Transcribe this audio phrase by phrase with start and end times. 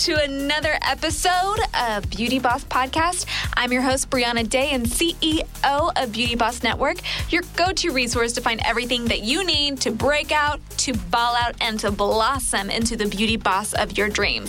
[0.00, 3.26] To another episode of Beauty Boss Podcast.
[3.54, 6.96] I'm your host, Brianna Day, and CEO of Beauty Boss Network,
[7.28, 11.36] your go to resource to find everything that you need to break out, to ball
[11.36, 14.48] out, and to blossom into the beauty boss of your dreams.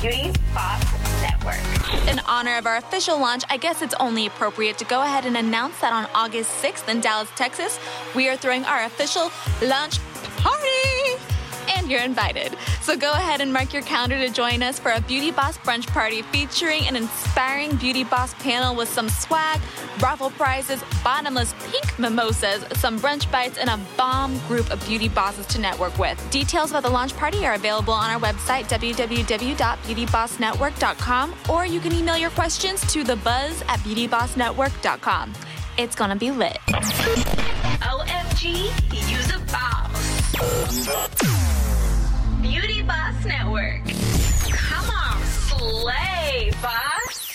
[0.00, 2.08] Beauty Boss Network.
[2.08, 5.36] In honor of our official launch, I guess it's only appropriate to go ahead and
[5.36, 7.80] announce that on August 6th in Dallas, Texas,
[8.14, 9.98] we are throwing our official launch
[10.36, 11.23] party.
[11.84, 12.56] And you're invited.
[12.80, 15.86] So go ahead and mark your calendar to join us for a Beauty Boss brunch
[15.88, 19.60] party featuring an inspiring Beauty Boss panel with some swag,
[20.00, 25.44] raffle prizes, bottomless pink mimosas, some brunch bites, and a bomb group of beauty bosses
[25.48, 26.18] to network with.
[26.30, 32.16] Details about the launch party are available on our website, www.beautybossnetwork.com, or you can email
[32.16, 35.34] your questions to thebuzz at beautybossnetwork.com.
[35.76, 36.56] It's gonna be lit.
[37.82, 38.70] OMG,
[39.10, 39.84] use a boss.
[42.44, 43.80] Beauty Boss Network.
[44.50, 47.30] Come on, slay, boss.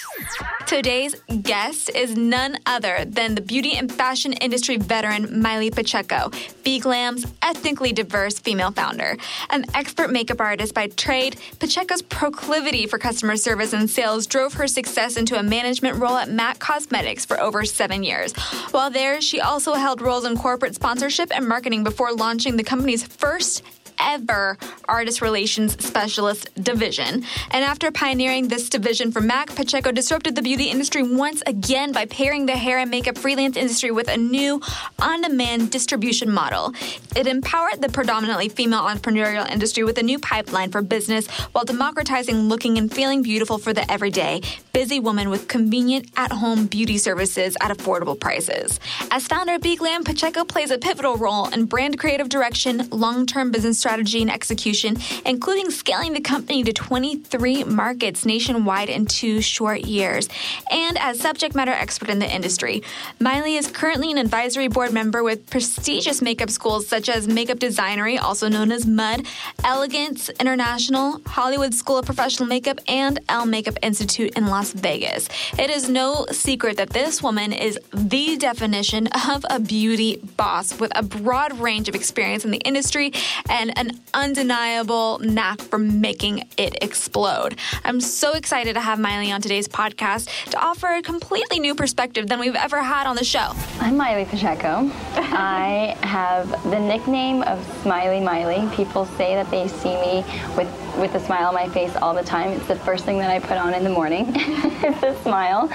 [0.68, 6.30] Today's guest is none other than the beauty and fashion industry veteran Maile Pacheco,
[6.64, 9.18] B Glam's ethnically diverse female founder.
[9.50, 14.68] An expert makeup artist by trade, Pacheco's proclivity for customer service and sales drove her
[14.68, 18.36] success into a management role at MAC Cosmetics for over seven years.
[18.70, 23.04] While there, she also held roles in corporate sponsorship and marketing before launching the company's
[23.04, 23.64] first
[24.00, 27.24] ever artist relations specialist division.
[27.52, 32.06] And after pioneering this division for MAC, Pacheco disrupted the beauty industry once again by
[32.06, 34.62] pairing the hair and makeup freelance industry with a new
[35.00, 36.74] on demand distribution model.
[37.16, 42.48] It empowered the predominantly female entrepreneurial industry with a new pipeline for business while democratizing
[42.48, 44.42] looking and feeling beautiful for the everyday,
[44.74, 48.80] busy woman with convenient at home beauty services at affordable prices.
[49.12, 53.26] As founder of B Glam, Pacheco plays a pivotal role in brand creative direction, long
[53.26, 59.42] term business strategy and execution, including scaling the company to 23 markets nationwide in two
[59.42, 60.30] short years.
[60.72, 62.84] And as subject matter expert in the industry,
[63.20, 68.20] Maile is currently an advisory board member with prestigious makeup schools such as Makeup Designory,
[68.22, 69.26] also known as MUD,
[69.64, 75.30] Elegance International, Hollywood School of Professional Makeup, and L Makeup Institute in Las Vegas.
[75.58, 80.92] It is no secret that this woman is the definition of a beauty boss with
[80.96, 83.12] a broad range of experience in the industry
[83.50, 87.58] and an undeniable knack for making it explode.
[87.86, 92.28] I'm so excited to have Maile on today's podcast to offer a completely new perspective
[92.28, 93.54] than we've ever had on the show.
[93.80, 94.92] I'm Maile Pacheco.
[95.16, 98.70] I have the nickname of Smiley Miley.
[98.76, 100.26] People say that they see me
[100.58, 102.50] with with a smile on my face all the time.
[102.52, 104.26] It's the first thing that I put on in the morning.
[104.36, 105.70] it's a smile.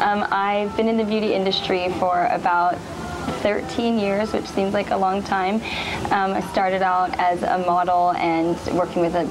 [0.00, 2.76] Um, I've been in the beauty industry for about
[3.44, 5.56] 13 years, which seems like a long time.
[6.10, 9.28] Um, I started out as a model and working with a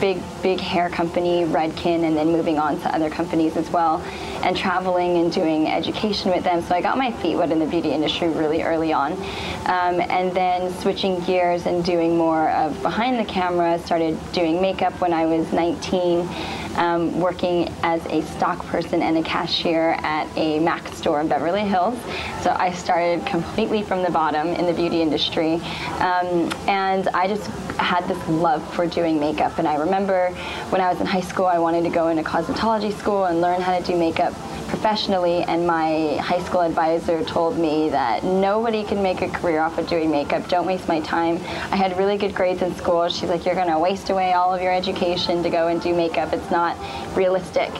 [0.00, 4.00] big, big hair company, Redken, and then moving on to other companies as well,
[4.42, 6.62] and traveling and doing education with them.
[6.62, 9.12] So I got my feet wet in the beauty industry really early on.
[9.12, 15.00] Um, and then switching gears and doing more of behind the camera, started doing makeup
[15.00, 16.28] when I was 19.
[16.76, 21.62] Um, working as a stock person and a cashier at a Mac store in Beverly
[21.62, 21.98] Hills.
[22.42, 25.54] So I started completely from the bottom in the beauty industry.
[26.00, 27.46] Um, and I just
[27.78, 29.58] had this love for doing makeup.
[29.58, 30.30] And I remember
[30.70, 33.60] when I was in high school, I wanted to go into cosmetology school and learn
[33.60, 34.34] how to do makeup
[34.74, 39.78] professionally and my high school advisor told me that nobody can make a career off
[39.78, 40.48] of doing makeup.
[40.48, 41.36] Don't waste my time.
[41.70, 43.08] I had really good grades in school.
[43.08, 45.94] She's like you're going to waste away all of your education to go and do
[45.94, 46.32] makeup.
[46.32, 46.76] It's not
[47.16, 47.70] realistic.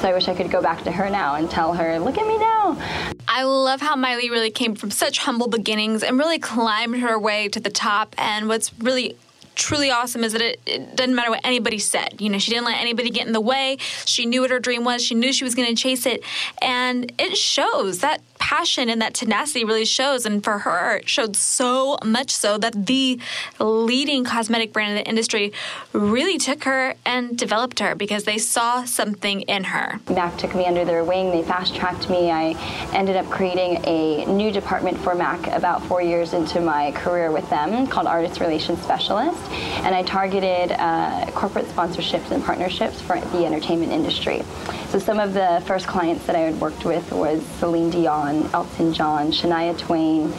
[0.00, 2.26] So i wish i could go back to her now and tell her look at
[2.26, 2.78] me now.
[3.26, 7.48] I love how Maile really came from such humble beginnings and really climbed her way
[7.48, 8.14] to the top.
[8.16, 9.16] And what's really
[9.54, 12.20] truly awesome is that it, it, doesn't matter what anybody said.
[12.20, 13.78] You know, she didn't let anybody get in the way.
[14.04, 15.04] She knew what her dream was.
[15.04, 16.22] She knew she was going to chase it.
[16.60, 20.26] And it shows that passion and that tenacity really shows.
[20.26, 23.18] And for her, it showed so much so that the
[23.58, 25.50] leading cosmetic brand in the industry
[25.94, 29.98] really took her and developed her because they saw something in her.
[30.10, 31.30] MAC took me under their wing.
[31.30, 32.30] They fast tracked me.
[32.30, 32.52] I
[32.92, 37.48] ended up creating a new department for MAC about four years into my career with
[37.48, 39.40] them called Artist Relations Specialist.
[39.84, 44.42] And I targeted uh, corporate sponsorships and partnerships for the entertainment industry.
[44.90, 48.92] So some of the first clients that I had worked with was Celine Dion, Elton
[48.92, 50.32] John, Shania Twain,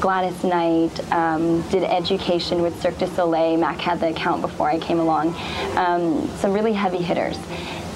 [0.00, 3.56] Gladys Knight, um, did education with Cirque du Soleil.
[3.56, 5.34] Mac had the account before I came along.
[5.76, 7.38] Um, some really heavy hitters.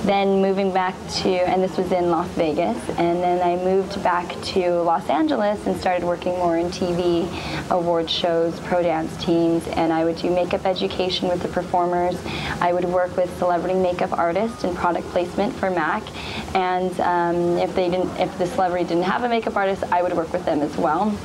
[0.06, 4.40] Then moving back to, and this was in Las Vegas, and then I moved back
[4.54, 7.26] to Los Angeles and started working more in TV,
[7.72, 12.16] award shows, pro dance teams, and I would do makeup education with the performers.
[12.60, 16.04] I would work with celebrity makeup artists and product placement for MAC,
[16.54, 20.12] and um, if they didn't, if the celebrity didn't have a makeup artist, I would
[20.12, 21.18] work with them as well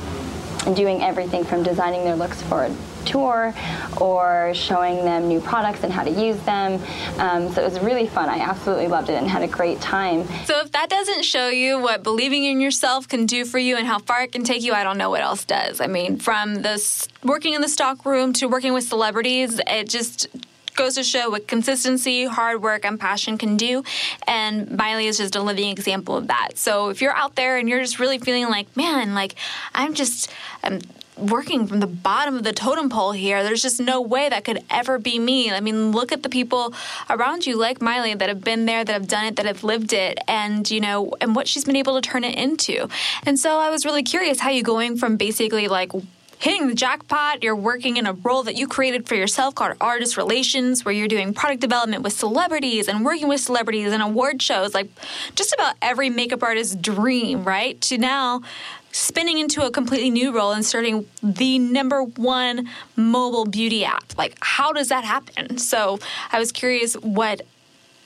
[0.74, 2.64] doing everything from designing their looks for
[3.04, 3.54] tour
[4.00, 6.80] or showing them new products and how to use them.
[7.18, 8.28] Um, so it was really fun.
[8.28, 10.26] I absolutely loved it and had a great time.
[10.44, 13.86] So if that doesn't show you what believing in yourself can do for you and
[13.86, 15.80] how far it can take you, I don't know what else does.
[15.80, 20.28] I mean, from this working in the stock room to working with celebrities, it just
[20.74, 23.84] goes to show what consistency, hard work, and passion can do.
[24.26, 26.56] And Maile is just a living example of that.
[26.56, 29.34] So if you're out there and you're just really feeling like, man, like
[29.74, 30.30] I'm just,
[30.62, 30.80] I'm
[31.16, 33.42] working from the bottom of the totem pole here.
[33.42, 35.50] There's just no way that could ever be me.
[35.50, 36.74] I mean, look at the people
[37.10, 39.92] around you like Maile that have been there, that have done it, that have lived
[39.92, 42.88] it, and you know, and what she's been able to turn it into.
[43.26, 45.92] And so I was really curious how you going from basically like
[46.38, 47.42] hitting the jackpot.
[47.44, 51.08] You're working in a role that you created for yourself called artist relations, where you're
[51.08, 54.88] doing product development with celebrities and working with celebrities and award shows, like
[55.34, 57.80] just about every makeup artist's dream, right?
[57.82, 58.42] To now
[58.92, 64.16] spinning into a completely new role and starting the number one mobile beauty app.
[64.16, 65.58] Like, how does that happen?
[65.58, 65.98] So,
[66.30, 67.42] I was curious what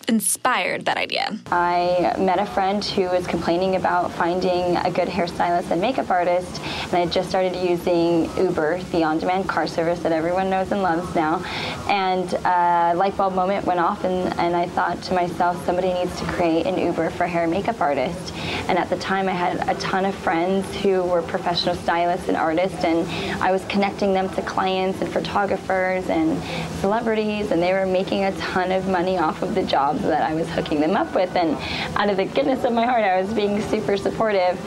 [0.09, 1.39] inspired that idea?
[1.47, 6.61] I met a friend who was complaining about finding a good hairstylist and makeup artist,
[6.85, 10.83] and I just started using Uber, the on demand car service that everyone knows and
[10.83, 11.43] loves now.
[11.89, 16.17] And a light bulb moment went off, and, and I thought to myself, somebody needs
[16.21, 18.33] to create an Uber for hair and makeup artists.
[18.69, 22.37] And at the time, I had a ton of friends who were professional stylists and
[22.37, 23.07] artists, and
[23.43, 26.43] I was connecting them to clients and photographers and
[26.81, 30.35] celebrities, and they were making a ton of money off of the job that I
[30.35, 31.35] was hooking them up with.
[31.37, 31.57] And
[31.97, 34.59] out of the goodness of my heart, I was being super supportive.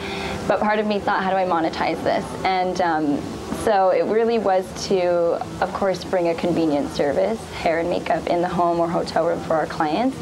[0.50, 2.24] But part of me thought, how do I monetize this?
[2.44, 3.22] And um,
[3.58, 8.42] so it really was to, of course, bring a convenient service, hair and makeup in
[8.42, 10.16] the home or hotel room for our clients.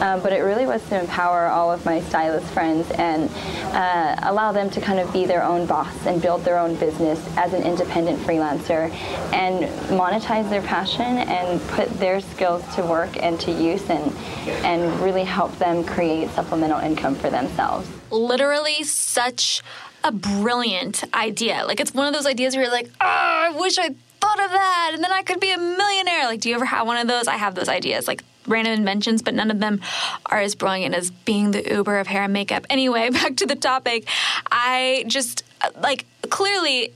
[0.00, 3.28] Um, but it really was to empower all of my stylist friends and
[3.74, 7.18] uh, allow them to kind of be their own boss and build their own business
[7.36, 8.88] as an independent freelancer
[9.32, 9.64] and
[9.98, 14.16] monetize their passion and put their skills to work and to use and,
[14.64, 17.88] and really help them create supplemental income for themselves.
[18.12, 19.62] Literally such
[20.04, 21.64] a brilliant idea.
[21.66, 24.50] Like it's one of those ideas where you're like, oh, I wish I thought of
[24.52, 26.26] that, and then I could be a millionaire.
[26.26, 27.26] Like, do you ever have one of those?
[27.26, 29.80] I have those ideas, like random inventions, but none of them
[30.26, 32.66] are as brilliant as being the Uber of hair and makeup.
[32.70, 34.06] Anyway, back to the topic.
[34.50, 35.44] I just
[35.80, 36.92] like clearly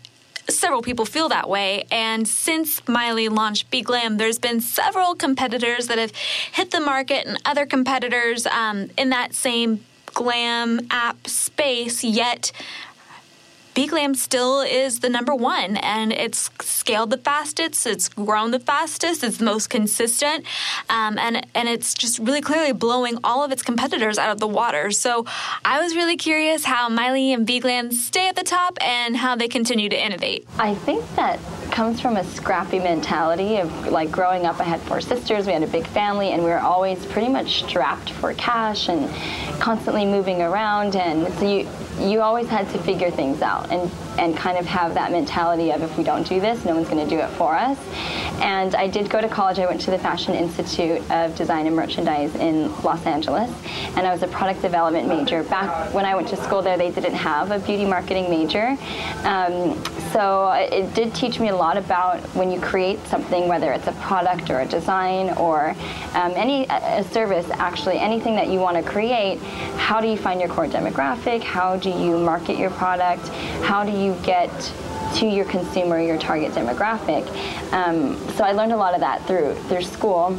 [0.49, 1.85] several people feel that way.
[1.91, 6.13] And since Maile launched Be Glam, there's been several competitors that have
[6.53, 9.85] hit the market and other competitors um, in that same
[10.17, 12.51] glam app space, yet
[13.85, 19.23] Glam still is the number one, and it's scaled the fastest, it's grown the fastest,
[19.23, 20.47] it's the most consistent,
[20.89, 24.49] um, and and it's just really clearly blowing all of its competitors out of the
[24.49, 24.91] water.
[24.91, 25.27] So
[25.65, 29.49] I was really curious how Maile and Glam stay at the top and how they
[29.49, 30.47] continue to innovate.
[30.59, 31.39] I think that
[31.71, 34.59] comes from a scrappy mentality of like growing up.
[34.59, 37.65] I had four sisters, we had a big family, and we were always pretty much
[37.65, 39.11] strapped for cash and
[39.61, 41.69] constantly moving around, and so you
[41.99, 45.83] you always had to figure things out and, and kind of have that mentality of
[45.83, 47.79] if we don't do this, no one's going to do it for us.
[48.41, 49.59] And I did go to college.
[49.59, 53.51] I went to the Fashion Institute of Design and Merchandise in Los Angeles,
[53.97, 55.43] and I was a product development major.
[55.45, 58.77] Back when I went to school there, they didn't have a beauty marketing major.
[59.25, 59.83] Um,
[60.13, 63.93] so it did teach me a lot about when you create something, whether it's a
[63.93, 65.71] product or a design or
[66.15, 69.39] um, any a service, actually anything that you want to create.
[69.77, 71.43] How do you find your core demographic?
[71.43, 73.29] How do you market your product?
[73.63, 74.51] How do you get
[75.17, 77.27] to your consumer, your target demographic?
[77.73, 80.37] Um, so I learned a lot of that through through school.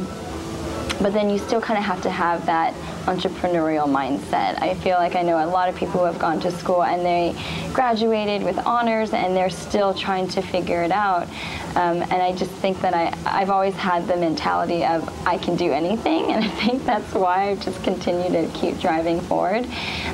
[1.00, 2.74] But then you still kind of have to have that
[3.06, 4.60] entrepreneurial mindset.
[4.60, 7.06] I feel like I know a lot of people who have gone to school and
[7.06, 7.36] they
[7.72, 11.28] graduated with honors and they're still trying to figure it out.
[11.76, 15.56] Um, and I just think that I, I've always had the mentality of I can
[15.56, 19.66] do anything, and I think that's why I've just continued to keep driving forward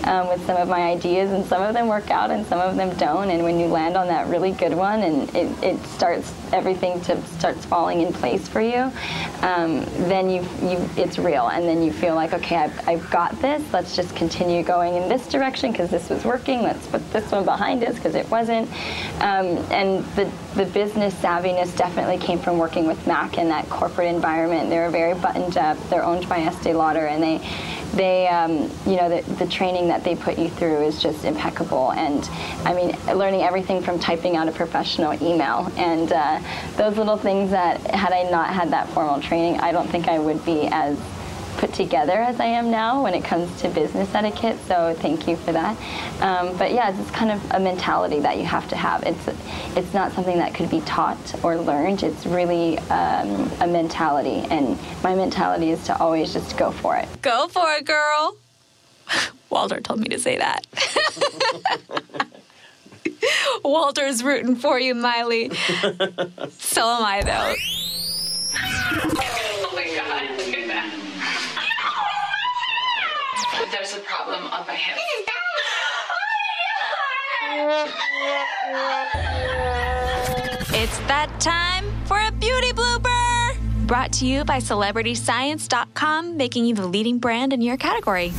[0.04, 2.76] um, with some of my ideas, and some of them work out and some of
[2.76, 3.30] them don't.
[3.30, 7.20] And when you land on that really good one, and it, it starts everything to
[7.38, 8.92] starts falling in place for you,
[9.42, 13.40] um, then you you it's real, and then you feel like okay, I've, I've got
[13.40, 13.62] this.
[13.72, 16.62] Let's just continue going in this direction because this was working.
[16.62, 18.68] Let's put this one behind us because it wasn't.
[19.20, 24.08] Um, and the, the business savviness definitely came from working with Mac in that corporate
[24.08, 24.70] environment.
[24.70, 25.76] They were very buttoned up.
[25.90, 27.40] They're owned by Estee Lauder, and they
[27.94, 31.92] they, um, you know, the, the, training that they put you through is just impeccable.
[31.92, 32.28] And
[32.64, 36.40] I mean, learning everything from typing out a professional email and uh,
[36.76, 40.18] those little things that, had I not had that formal training, I don't think I
[40.18, 40.98] would be as
[41.56, 44.58] put together as I am now when it comes to business etiquette.
[44.66, 45.76] So thank you for that.
[46.20, 49.02] Um, but yeah, it's kind of a mentality that you have to have.
[49.04, 49.28] It's
[49.76, 52.02] it's not something that could be taught or learned.
[52.02, 57.08] It's really um, a mentality, and my mentality is to always just go for it.
[57.22, 58.36] Go for it, girl.
[59.50, 60.66] Walter told me to say that.
[63.64, 65.48] Walter's rooting for you, Maile.
[66.50, 67.54] so am I, though.
[74.54, 74.96] On my hip.
[80.76, 83.56] It's that time for a beauty blooper!
[83.86, 88.32] Brought to you by CelebrityScience.com, making you the leading brand in your category.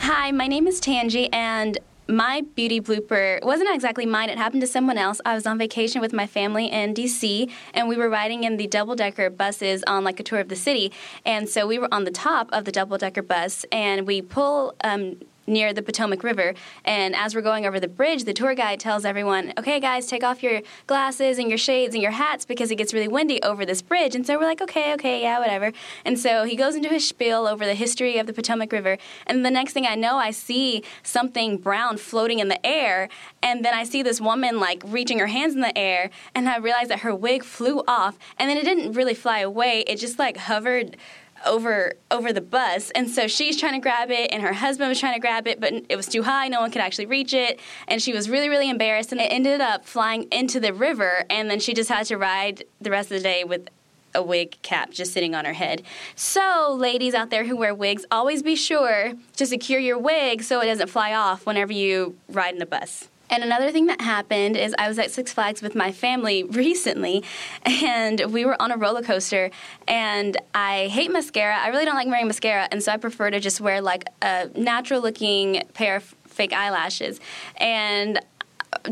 [0.00, 4.30] Hi, my name is Tangi, and my beauty blooper wasn't exactly mine.
[4.30, 5.20] It happened to someone else.
[5.24, 8.66] I was on vacation with my family in DC, and we were riding in the
[8.66, 10.92] double decker buses on like a tour of the city.
[11.24, 14.74] And so we were on the top of the double decker bus, and we pull.
[14.82, 16.54] Um, near the Potomac River.
[16.84, 20.24] And as we're going over the bridge, the tour guide tells everyone, okay, guys, take
[20.24, 23.64] off your glasses and your shades and your hats because it gets really windy over
[23.64, 24.14] this bridge.
[24.14, 25.72] And so we're like, okay, okay, yeah, whatever.
[26.04, 28.98] And so he goes into his spiel over the history of the Potomac River.
[29.26, 33.08] And the next thing I know, I see something brown floating in the air.
[33.42, 36.10] And then I see this woman like reaching her hands in the air.
[36.34, 38.18] And I realize that her wig flew off.
[38.38, 40.96] And then it didn't really fly away, it just like hovered
[41.44, 44.98] over over the bus and so she's trying to grab it and her husband was
[44.98, 47.60] trying to grab it but it was too high no one could actually reach it
[47.88, 51.50] and she was really really embarrassed and it ended up flying into the river and
[51.50, 53.68] then she just had to ride the rest of the day with
[54.14, 55.82] a wig cap just sitting on her head.
[56.14, 60.60] So, ladies out there who wear wigs, always be sure to secure your wig so
[60.60, 63.08] it doesn't fly off whenever you ride in a bus.
[63.30, 67.24] And another thing that happened is I was at Six Flags with my family recently,
[67.62, 69.50] and we were on a roller coaster.
[69.88, 71.56] And I hate mascara.
[71.56, 74.48] I really don't like wearing mascara, and so I prefer to just wear like a
[74.54, 77.20] natural looking pair of fake eyelashes.
[77.56, 78.20] And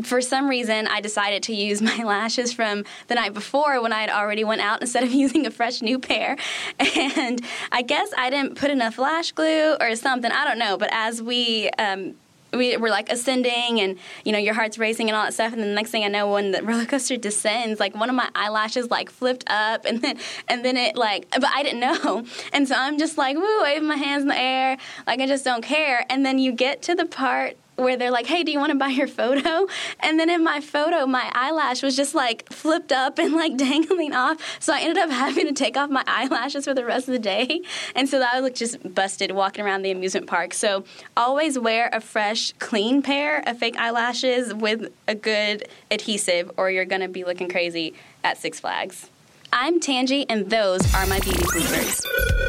[0.03, 4.01] for some reason I decided to use my lashes from the night before when I
[4.01, 6.37] had already went out instead of using a fresh new pair.
[6.79, 10.31] And I guess I didn't put enough lash glue or something.
[10.31, 10.77] I don't know.
[10.77, 12.15] But as we um,
[12.57, 15.53] we were like ascending and you know your heart's racing and all that stuff.
[15.53, 18.15] And then the next thing i know when the roller coaster descends like one of
[18.15, 22.25] my eyelashes like flipped up and then and then it like but i didn't know.
[22.53, 24.77] And so i'm just like woo waving my hands in the air.
[25.07, 26.05] Like i just don't care.
[26.09, 28.77] And then you get to the part where they're like, "Hey, do you want to
[28.77, 29.67] buy your photo?"
[29.99, 34.13] And then in my photo, my eyelash was just like flipped up and like dangling
[34.13, 34.37] off.
[34.59, 37.19] So I ended up having to take off my eyelashes for the rest of the
[37.19, 37.61] day,
[37.95, 40.53] and so I looked just busted walking around the amusement park.
[40.53, 40.83] So
[41.17, 46.85] always wear a fresh, clean pair of fake eyelashes with a good adhesive, or you're
[46.85, 49.09] gonna be looking crazy at Six Flags.
[49.57, 52.03] I'm Tangi, and those are my beauty bloopers.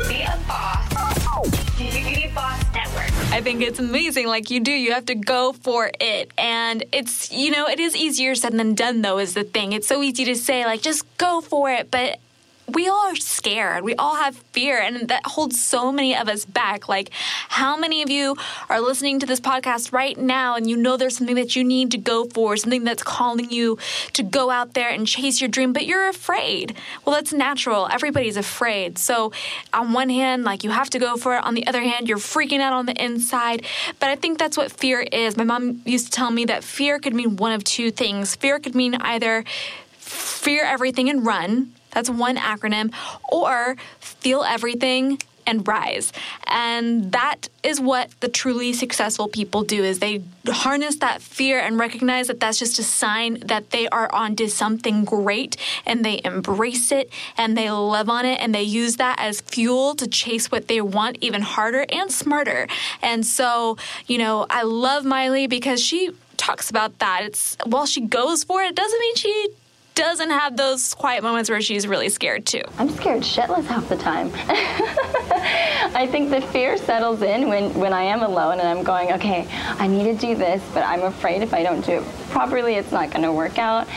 [0.09, 1.16] Be a boss.
[3.37, 4.29] I think it's amazing.
[4.29, 6.33] Like you do, you have to go for it.
[6.39, 9.75] And it's, you know, it is easier said than done, though, is the thing.
[9.75, 11.91] It's so easy to say, like, just go for it.
[11.91, 12.19] But
[12.69, 13.85] we all are scared.
[13.85, 16.89] We all have fear, and that holds so many of us back.
[16.89, 17.11] Like,
[17.49, 18.37] how many of you
[18.69, 21.91] are listening to this podcast right now and you know there's something that you need
[21.93, 23.79] to go for, something that's calling you
[24.15, 26.77] to go out there and chase your dream, but you're afraid?
[27.05, 27.89] Well, that's natural.
[27.91, 28.99] Everybody's afraid.
[28.99, 29.33] So,
[29.73, 31.45] on one hand, like, you have to go for it.
[31.45, 33.65] On the other hand, you're freaking out on the inside.
[34.01, 35.37] But I think that's what fear is.
[35.37, 38.59] My mom used to tell me that fear could mean one of two things fear
[38.59, 39.45] could mean either
[39.99, 42.93] fear everything and run that's one acronym.
[43.31, 46.13] Or feel everything and rise.
[46.47, 51.79] And that is what the truly successful people do is they harness that fear and
[51.79, 56.91] recognize that that's just a sign that they are onto something great and they embrace
[56.91, 60.69] it and they love on it and they use that as fuel to chase what
[60.69, 62.67] they want even harder and smarter.
[63.01, 63.77] And so,
[64.07, 67.23] you know, I love Maile because she talks about that.
[67.23, 69.49] It's while she goes for it, it doesn't mean she
[69.97, 72.63] doesn't have those quiet moments where she's really scared too.
[72.79, 74.31] I'm scared shitless half the time.
[75.97, 79.49] I think the fear settles in when, when I am alone and I'm going, okay,
[79.51, 82.93] I need to do this, but I'm afraid if I don't do it properly, it's
[82.93, 83.89] not going to work out.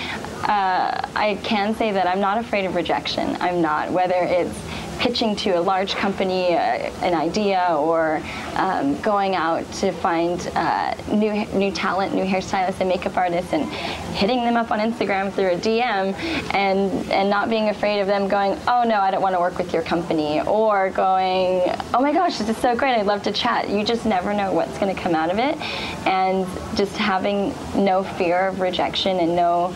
[0.48, 3.36] Uh, I can say that I'm not afraid of rejection.
[3.42, 4.58] I'm not, whether it's
[5.00, 8.22] pitching to a large company uh, an idea or
[8.56, 13.66] um, going out to find uh, new new talent, new hairstylists and makeup artists, and
[14.14, 16.14] hitting them up on Instagram through a DM,
[16.54, 19.58] and and not being afraid of them going, oh no, I don't want to work
[19.58, 21.62] with your company, or going,
[21.94, 23.70] oh my gosh, this is so great, I'd love to chat.
[23.70, 25.58] You just never know what's going to come out of it,
[26.06, 29.74] and just having no fear of rejection and no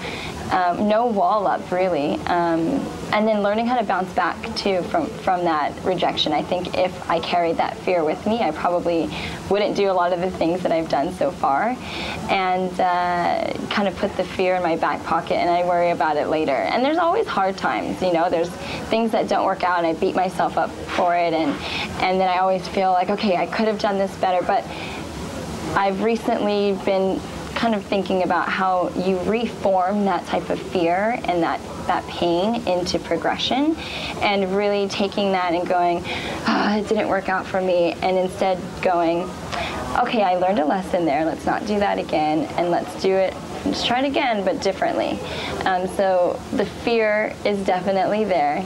[0.54, 2.80] um, no wall up really, um,
[3.12, 6.32] and then learning how to bounce back too from from that rejection.
[6.32, 9.10] I think if I carried that fear with me, I probably
[9.50, 11.76] wouldn't do a lot of the things that I've done so far,
[12.30, 16.18] and uh, kind of put the fear in my back pocket, and I worry about
[16.18, 16.56] it later.
[16.56, 18.30] And there's always hard times, you know.
[18.30, 18.50] There's
[18.90, 21.52] things that don't work out, and I beat myself up for it, and
[22.04, 24.64] and then I always feel like, okay, I could have done this better, but
[25.76, 27.20] I've recently been
[27.56, 32.66] kind of thinking about how you reform that type of fear and that that pain
[32.68, 33.76] into progression
[34.22, 36.02] and really taking that and going
[36.48, 39.24] oh, it didn't work out for me and instead going
[40.00, 41.26] okay i learned a lesson there.
[41.26, 45.20] Let's not do that again and let's do it let's try it again but differently.
[45.66, 48.66] Um, so the fear is definitely there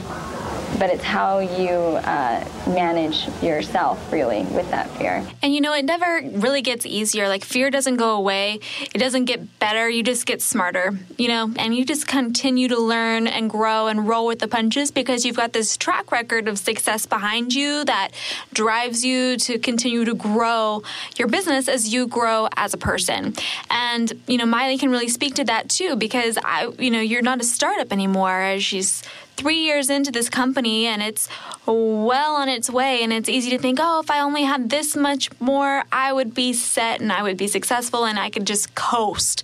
[0.79, 5.25] but it's how you uh, manage yourself really with that fear.
[5.41, 7.27] And you know, it never really gets easier.
[7.27, 8.59] Like fear doesn't go away,
[8.93, 9.89] it doesn't get better.
[9.89, 14.07] You just get smarter, you know, and you just continue to learn and grow and
[14.07, 18.09] roll with the punches because you've got this track record of success behind you that
[18.53, 20.83] drives you to continue to grow
[21.17, 23.33] your business as you grow as a person.
[23.69, 27.21] And you know, Maile can really speak to that too because I, you know, you're
[27.21, 28.41] not a startup anymore.
[28.41, 29.03] As she's
[29.37, 31.29] three years into this company and it's
[31.65, 34.95] well on its way and it's easy to think oh if i only had this
[34.95, 38.73] much more i would be set and i would be successful and i could just
[38.75, 39.43] coast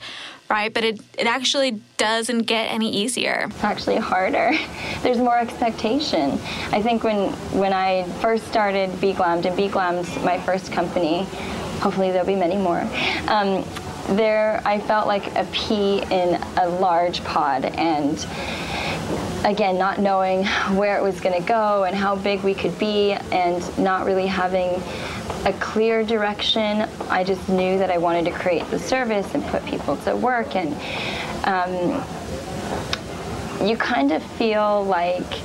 [0.49, 0.73] right?
[0.73, 3.47] But it, it actually doesn't get any easier.
[3.49, 4.51] It's actually harder.
[5.01, 6.33] There's more expectation.
[6.71, 11.25] I think when when i first started BeGlammed and BeGlammed's my first company
[11.83, 12.79] hopefully there'll be many more
[13.27, 13.63] um,
[14.09, 18.27] there i felt like a pea in a large pod and
[19.43, 23.13] again, not knowing where it was going to go and how big we could be,
[23.31, 24.81] and not really having
[25.45, 26.87] a clear direction.
[27.09, 30.55] I just knew that I wanted to create the service and put people to work,
[30.55, 30.73] and
[31.45, 32.03] um,
[33.67, 35.41] you kind of feel like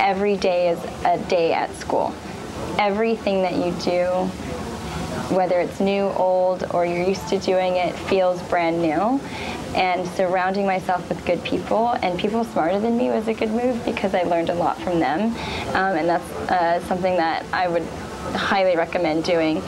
[0.00, 2.14] every day is a day at school.
[2.78, 4.30] Everything that you do,
[5.30, 9.20] whether it's new, old, or you're used to doing it, feels brand new
[9.74, 13.84] and surrounding myself with good people and people smarter than me was a good move
[13.84, 15.34] because I learned a lot from them.
[15.74, 17.84] Um, and that's uh, something that I would
[18.34, 19.62] highly recommend doing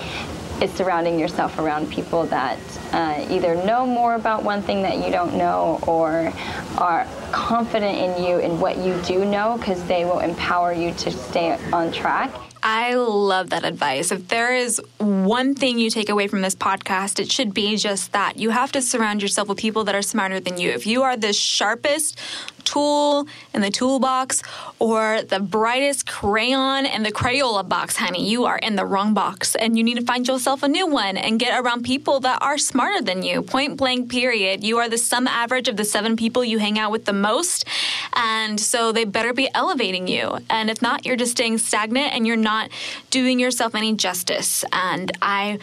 [0.60, 2.58] is surrounding yourself around people that
[2.92, 6.32] uh, either know more about one thing that you don't know or
[6.76, 11.10] are confident in you and what you do know because they will empower you to
[11.10, 12.32] stay on track.
[12.62, 14.12] I love that advice.
[14.12, 18.12] If there is one thing you take away from this podcast, it should be just
[18.12, 18.38] that.
[18.38, 20.70] You have to surround yourself with people that are smarter than you.
[20.70, 22.18] If you are the sharpest
[22.64, 24.42] tool in the toolbox
[24.78, 29.54] or the brightest crayon in the Crayola box, honey, you are in the wrong box
[29.54, 32.58] and you need to find yourself a new one and get around people that are
[32.58, 33.40] smarter than you.
[33.42, 34.62] Point blank, period.
[34.62, 37.66] You are the sum average of the seven people you hang out with the most.
[38.14, 40.38] And so they better be elevating you.
[40.48, 42.70] And if not, you're just staying stagnant and you're not
[43.10, 44.64] doing yourself any justice.
[44.72, 45.58] And I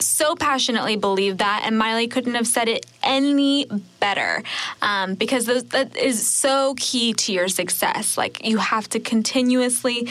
[0.00, 1.62] so passionately believe that.
[1.64, 3.66] And Maile couldn't have said it any
[4.00, 4.42] better
[4.80, 8.16] um, because that is so key to your success.
[8.16, 10.08] Like you have to continuously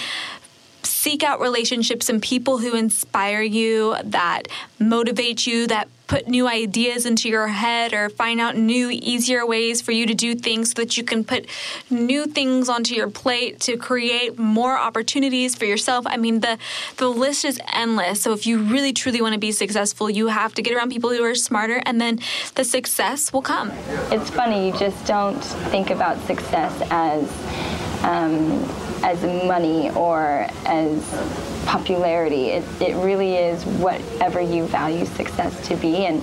[1.01, 7.07] seek out relationships and people who inspire you, that motivate you, that put new ideas
[7.07, 10.75] into your head or find out new, easier ways for you to do things so
[10.75, 11.47] that you can put
[11.89, 16.05] new things onto your plate to create more opportunities for yourself.
[16.05, 16.59] I mean, the,
[16.97, 18.21] the list is endless.
[18.21, 21.09] So if you really truly want to be successful, you have to get around people
[21.09, 22.19] who are smarter and then
[22.53, 23.71] the success will come.
[24.11, 27.23] It's funny, you just don't think about success as
[28.03, 31.03] um, as money or as
[31.65, 32.49] popularity.
[32.49, 36.05] It, it really is whatever you value success to be.
[36.05, 36.21] And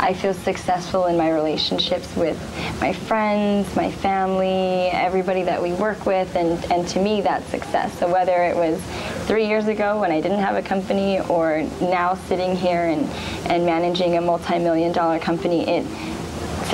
[0.00, 2.38] I feel successful in my relationships with
[2.80, 6.34] my friends, my family, everybody that we work with.
[6.36, 7.96] And, and to me, that's success.
[7.98, 8.80] So whether it was
[9.26, 13.08] three years ago when I didn't have a company or now sitting here and,
[13.50, 16.13] and managing a multi-million dollar company, it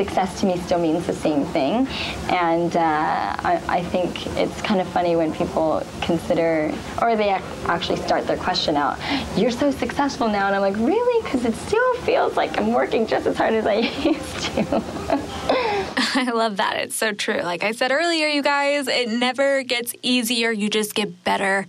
[0.04, 1.86] success to me still means the same thing.
[2.30, 7.28] And uh, I, I, think it's kind of funny when people consider, or they
[7.66, 8.98] actually start their question out,
[9.36, 10.46] you're so successful now.
[10.46, 11.22] And I'm like, really?
[11.22, 13.74] Because it still feels like I'm working just as hard as I
[14.14, 14.82] used to.
[16.22, 16.76] I love that.
[16.78, 17.42] It's so true.
[17.42, 20.50] Like I said earlier, you guys, it never gets easier.
[20.50, 21.66] You just get better.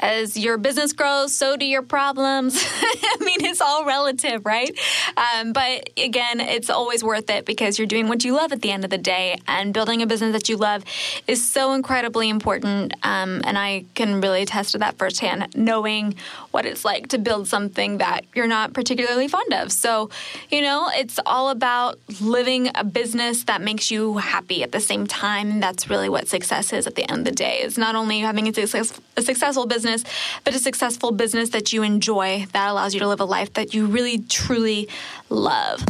[0.00, 2.56] As your business grows, so do your problems.
[2.64, 4.76] I mean, it's all relative, right?
[5.16, 8.70] Um, but again, it's always worth it because you're doing what you love at the
[8.70, 10.84] end of the day, and building a business that you love
[11.26, 12.94] is so incredibly important.
[13.02, 16.14] Um, and I can really attest to that firsthand, knowing
[16.50, 19.72] what it's like to build something that you're not particularly fond of.
[19.72, 20.10] So,
[20.50, 25.06] you know, it's all about living a business that makes you happy at the same
[25.06, 25.60] time.
[25.60, 27.60] That's really what success is at the end of the day.
[27.62, 30.04] It's not only having a, success, a successful business,
[30.44, 33.74] but a successful business that you enjoy that allows you to live a life that
[33.74, 34.88] you really, truly
[35.30, 35.84] love.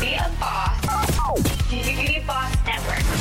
[0.00, 0.84] Be a boss.
[1.70, 2.53] Beauty Boss Network.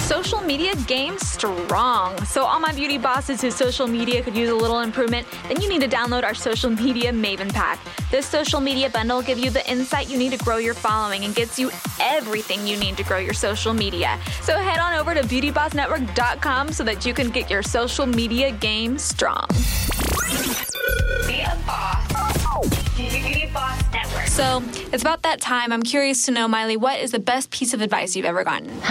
[0.03, 2.17] Social media game strong.
[2.25, 5.69] So, all my beauty bosses whose social media could use a little improvement, then you
[5.69, 7.79] need to download our social media Maven Pack.
[8.11, 11.33] This social media bundle gives you the insight you need to grow your following and
[11.33, 14.19] gets you everything you need to grow your social media.
[14.41, 18.97] So, head on over to beautybossnetwork.com so that you can get your social media game
[18.97, 19.47] strong.
[21.27, 22.02] Be a boss.
[24.33, 25.71] So, it's about that time.
[25.71, 28.67] I'm curious to know, Maile, what is the best piece of advice you've ever gotten?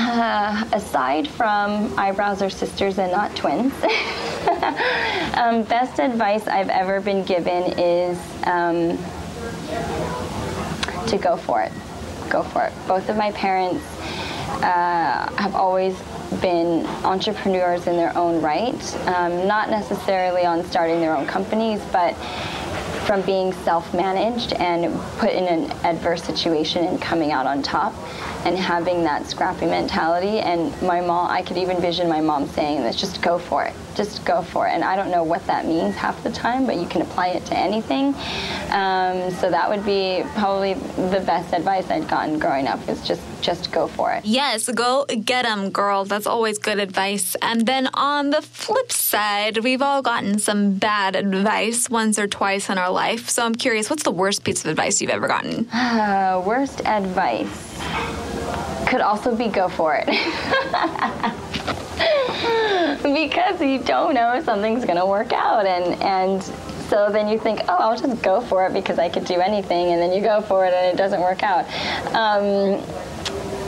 [0.73, 3.73] aside from eyebrows are sisters and not twins,
[5.35, 8.97] um, best advice I've ever been given is um,
[11.09, 11.73] to go for it.
[12.31, 12.73] Go for it.
[12.87, 13.85] Both of my parents
[14.63, 16.01] uh, have always
[16.41, 22.15] been entrepreneurs in their own right, um, not necessarily on starting their own companies, but
[23.07, 27.93] from being self-managed and put in an adverse situation and coming out on top
[28.45, 32.83] and having that scrappy mentality and my mom i could even vision my mom saying
[32.83, 35.67] this just go for it just go for it and i don't know what that
[35.67, 38.09] means half the time but you can apply it to anything
[38.71, 43.21] um, so that would be probably the best advice i'd gotten growing up is just
[43.41, 46.05] just go for it Yes, go get 'em, girl.
[46.05, 47.35] That's always good advice.
[47.43, 52.71] And then on the flip side, we've all gotten some bad advice once or twice
[52.71, 53.29] in our life.
[53.29, 55.69] So I'm curious, what's the worst piece of advice you've ever gotten?
[55.71, 57.72] Uh, worst advice
[58.87, 60.07] could also be go for it.
[63.03, 66.43] because you don't know if something's going to work out and and
[66.93, 69.93] so then you think, oh, I'll just go for it because I could do anything,
[69.93, 71.65] and then you go for it and it doesn't work out.
[72.15, 72.85] Um,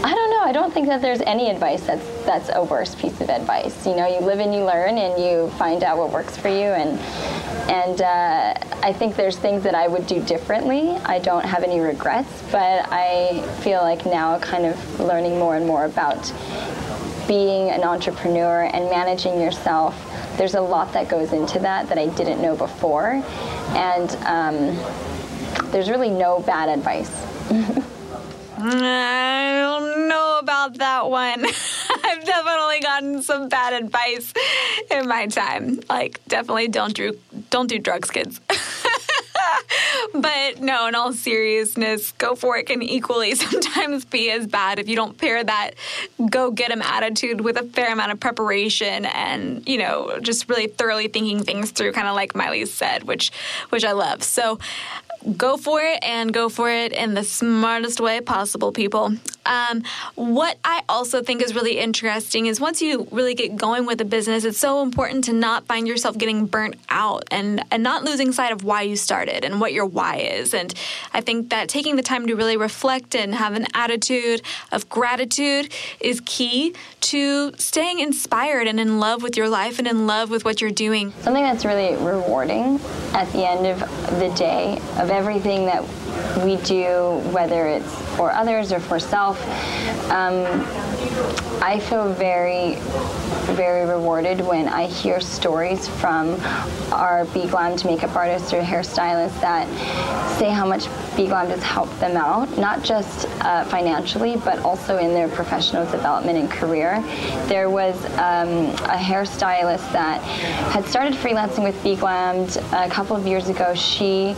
[0.04, 0.42] I don't know.
[0.42, 3.86] I don't think that there's any advice that's that's a worse piece of advice.
[3.86, 6.66] You know, you live and you learn, and you find out what works for you.
[6.66, 6.98] And
[7.70, 10.90] and uh, I think there's things that I would do differently.
[11.06, 15.66] I don't have any regrets, but I feel like now, kind of learning more and
[15.66, 16.30] more about
[17.26, 19.96] being an entrepreneur and managing yourself.
[20.36, 23.24] There's a lot that goes into that that I didn't know before,
[23.68, 27.10] and um, there's really no bad advice.
[28.56, 31.44] I don't know about that one.
[32.04, 34.32] I've definitely gotten some bad advice
[34.90, 35.80] in my time.
[35.88, 37.18] Like, definitely don't do
[37.50, 38.40] don't do drugs, kids.
[40.12, 44.88] but no, in all seriousness, go for it can equally sometimes be as bad if
[44.88, 45.72] you don't pair that
[46.30, 50.68] go get 'em attitude with a fair amount of preparation and you know just really
[50.68, 53.32] thoroughly thinking things through, kind of like Maile said, which
[53.70, 54.22] which I love.
[54.22, 54.58] So
[55.36, 59.14] go for it and go for it in the smartest way possible, people.
[59.46, 59.82] Um,
[60.14, 64.04] what I also think is really interesting is once you really get going with a
[64.04, 68.32] business, it's so important to not find yourself getting burnt out and, and not losing
[68.32, 70.54] sight of why you started and what your why is.
[70.54, 70.72] And
[71.12, 75.72] I think that taking the time to really reflect and have an attitude of gratitude
[76.00, 80.44] is key to staying inspired and in love with your life and in love with
[80.44, 81.12] what you're doing.
[81.20, 82.80] Something that's really rewarding
[83.12, 83.80] at the end of
[84.18, 85.82] the day of everything that
[86.44, 89.40] we do, whether it's for others or for self,
[90.10, 90.44] um,
[91.62, 92.76] I feel very,
[93.54, 96.34] very rewarded when I hear stories from
[96.92, 99.68] our beGlammed makeup artists or hairstylists that
[100.38, 100.84] say how much
[101.16, 106.38] beGlammed has helped them out, not just uh, financially, but also in their professional development
[106.38, 107.02] and career.
[107.46, 110.20] There was um, a hairstylist that
[110.72, 113.74] had started freelancing with beGlammed a couple of years ago.
[113.74, 114.34] She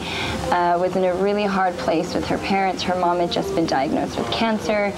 [0.51, 2.83] uh, was in a really hard place with her parents.
[2.83, 4.93] Her mom had just been diagnosed with cancer.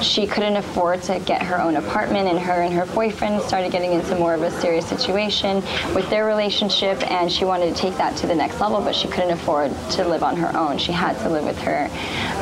[0.00, 3.92] She couldn't afford to get her own apartment, and her and her boyfriend started getting
[3.92, 5.56] into more of a serious situation
[5.94, 9.08] with their relationship, and she wanted to take that to the next level, but she
[9.08, 10.78] couldn't afford to live on her own.
[10.78, 11.88] She had to live with her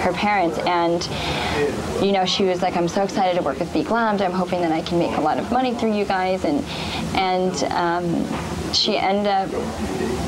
[0.03, 1.09] her parents, and
[2.05, 4.21] you know, she was like, "I'm so excited to work with beGlammed.
[4.21, 6.65] I'm hoping that I can make a lot of money through you guys," and
[7.15, 9.49] and um, she ended up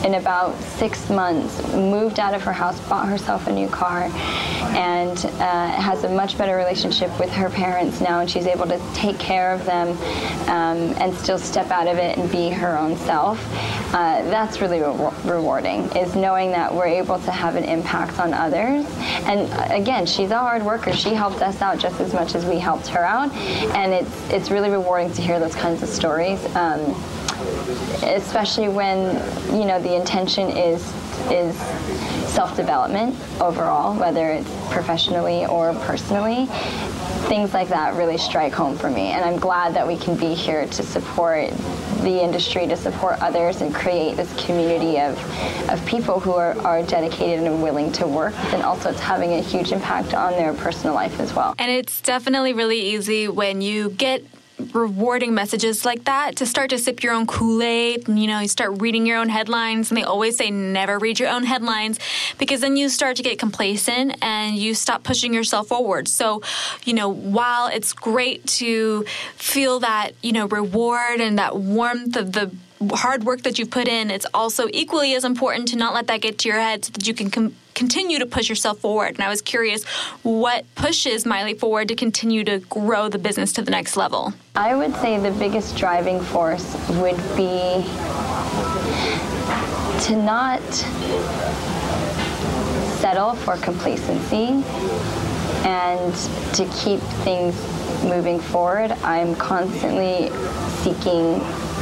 [0.05, 4.05] in about six months, moved out of her house, bought herself a new car,
[4.75, 8.81] and uh, has a much better relationship with her parents now, and she's able to
[8.95, 9.89] take care of them
[10.49, 13.39] um, and still step out of it and be her own self.
[13.93, 18.33] Uh, that's really re- rewarding, is knowing that we're able to have an impact on
[18.33, 18.87] others.
[19.27, 20.93] And uh, again, she's a hard worker.
[20.93, 23.33] She helped us out just as much as we helped her out,
[23.75, 26.45] and it's it's really rewarding to hear those kinds of stories.
[26.55, 26.95] Um,
[28.03, 29.15] especially when
[29.57, 30.83] you know the intention is
[31.31, 31.57] is
[32.31, 36.47] self-development overall, whether it's professionally or personally.
[37.29, 40.35] Things like that really strike home for me, and I'm glad that we can be
[40.35, 41.51] here to support
[42.03, 45.19] the industry, to support others, and create this community of,
[45.69, 49.41] of people who are, are dedicated and willing to work, and also it's having a
[49.41, 51.55] huge impact on their personal life as well.
[51.59, 54.25] And it's definitely really easy when you get
[54.75, 58.09] rewarding messages like that to start to sip your own Kool-Aid.
[58.09, 61.19] And you know you start reading your own headlines and they always say never read
[61.19, 61.99] your own headlines
[62.39, 66.09] because then you start to get complacent and you stop pushing yourself forward.
[66.09, 66.43] So
[66.85, 69.05] you know while it's great to
[69.37, 72.51] feel that you know reward and that warmth of the
[72.93, 76.23] hard work that you've put in it's also equally as important to not let that
[76.23, 79.15] get to your head so that you can com- continue to push yourself forward.
[79.15, 79.85] And I was curious
[80.23, 84.35] what pushes Maile forward to continue to grow the business to the next level?
[84.55, 87.83] I would say the biggest driving force would be
[90.05, 90.63] to not
[93.01, 94.63] settle for complacency
[95.65, 96.15] and
[96.55, 97.55] to keep things
[98.05, 98.93] moving forward.
[99.03, 100.29] I'm constantly
[100.83, 101.39] seeking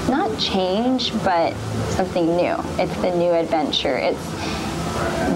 [0.09, 1.57] not change, but
[1.91, 2.55] something new.
[2.79, 3.97] It's the new adventure.
[3.97, 4.68] It's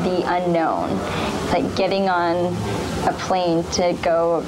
[0.04, 0.96] the unknown.
[1.50, 2.54] Like getting on
[3.06, 4.38] a plane to go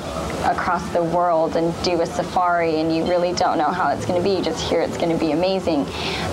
[0.45, 4.21] across the world and do a safari and you really don't know how it's going
[4.21, 5.81] to be you just hear it's going to be amazing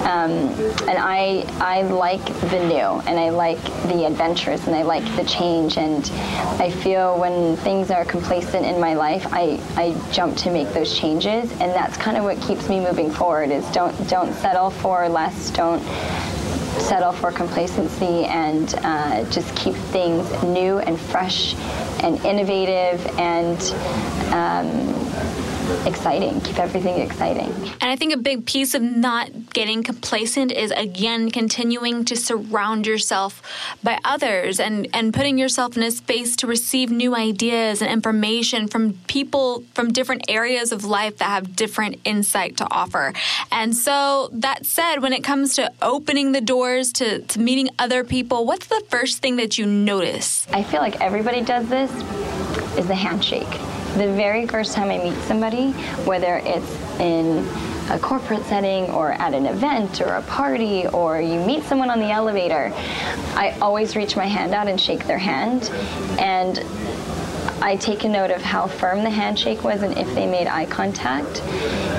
[0.04, 0.50] um,
[0.88, 5.24] and I, I like the new and I like the adventures and I like the
[5.24, 6.10] change and
[6.62, 10.98] I feel when things are complacent in my life I, I jump to make those
[10.98, 15.08] changes and that's kind of what keeps me moving forward is don't don't settle for
[15.08, 15.82] less don't
[16.80, 21.56] settle for complacency and uh, just keep things new and fresh
[22.04, 23.60] and innovative and
[24.34, 25.01] um,
[25.86, 26.42] exciting.
[26.42, 27.52] Keep everything exciting.
[27.82, 32.88] And I think a big piece of not getting complacent is again continuing to surround
[32.88, 33.42] yourself
[33.84, 38.68] by others and and putting yourself in a space to receive new ideas and information
[38.68, 43.14] from people from different areas of life that have different insight to offer.
[43.52, 48.04] And so that said, when it comes to opening the doors to, to meeting other
[48.04, 50.48] people, what's the first thing that you notice?
[50.52, 51.92] I feel like everybody does this
[52.78, 53.48] is the handshake
[53.98, 55.72] the very first time I meet somebody,
[56.06, 57.46] whether it's in
[57.90, 62.00] a corporate setting or at an event or a party or you meet someone on
[62.00, 62.72] the elevator,
[63.36, 65.70] I always reach my hand out and shake their hand.
[66.20, 66.60] And
[67.62, 70.66] I take a note of how firm the handshake was and if they made eye
[70.66, 71.42] contact.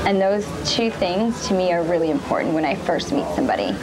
[0.06, 3.76] And those two things to me are really important when I first meet somebody.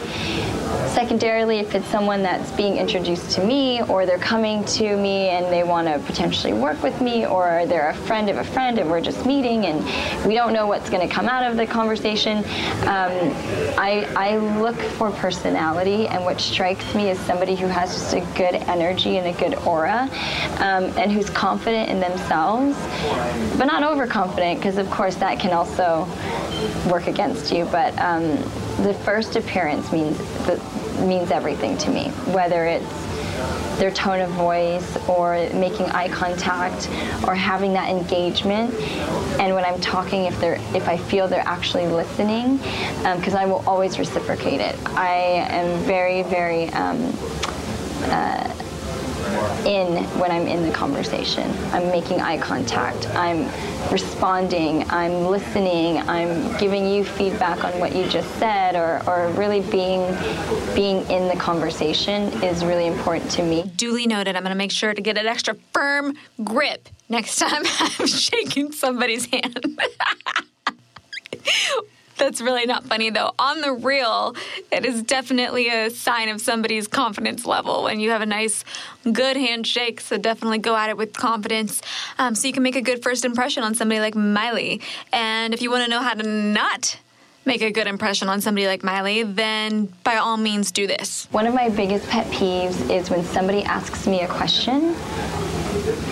[0.94, 5.46] Secondarily, if it's someone that's being introduced to me or they're coming to me and
[5.46, 8.90] they want to potentially work with me or they're a friend of a friend and
[8.90, 9.84] we're just meeting and
[10.26, 13.12] we don't know what's going to come out of the conversation, um,
[13.78, 18.20] I, I look for personality and what strikes me is somebody who has just a
[18.36, 20.08] good energy and a good aura
[20.58, 22.76] um, and who's confident in themselves,
[23.58, 26.06] but not overconfident because of course that can also
[26.90, 27.64] work against you.
[27.66, 28.38] But um,
[28.82, 30.16] the first appearance means
[30.46, 30.56] the,
[31.06, 33.10] means everything to me, whether it's
[33.78, 36.88] their tone of voice or making eye contact
[37.26, 38.74] or having that engagement.
[39.40, 42.58] And when i'm talking if they're if i feel they're actually listening
[43.16, 44.76] because um, i will always reciprocate it.
[44.88, 47.12] I am very very um,
[48.04, 48.52] uh,
[49.66, 51.50] in when I'm in the conversation.
[51.72, 53.08] I'm making eye contact.
[53.14, 53.44] I'm
[53.90, 54.88] responding.
[54.90, 55.98] I'm listening.
[56.08, 60.00] I'm giving you feedback on what you just said, or, or really being
[60.74, 63.70] being in the conversation is really important to me.
[63.76, 64.36] Duly noted.
[64.36, 66.14] I'm going to make sure to get an extra firm
[66.44, 69.80] grip next time I'm shaking somebody's hand.
[72.20, 73.32] That's really not funny though.
[73.38, 74.36] On the real,
[74.70, 78.62] it is definitely a sign of somebody's confidence level when you have a nice,
[79.10, 80.02] good handshake.
[80.02, 81.80] So definitely go at it with confidence
[82.18, 84.78] um, so you can make a good first impression on somebody like Maile.
[85.14, 86.98] And if you want to know how to not
[87.46, 91.26] make a good impression on somebody like Maile, then by all means do this.
[91.30, 94.94] One of my biggest pet peeves is when somebody asks me a question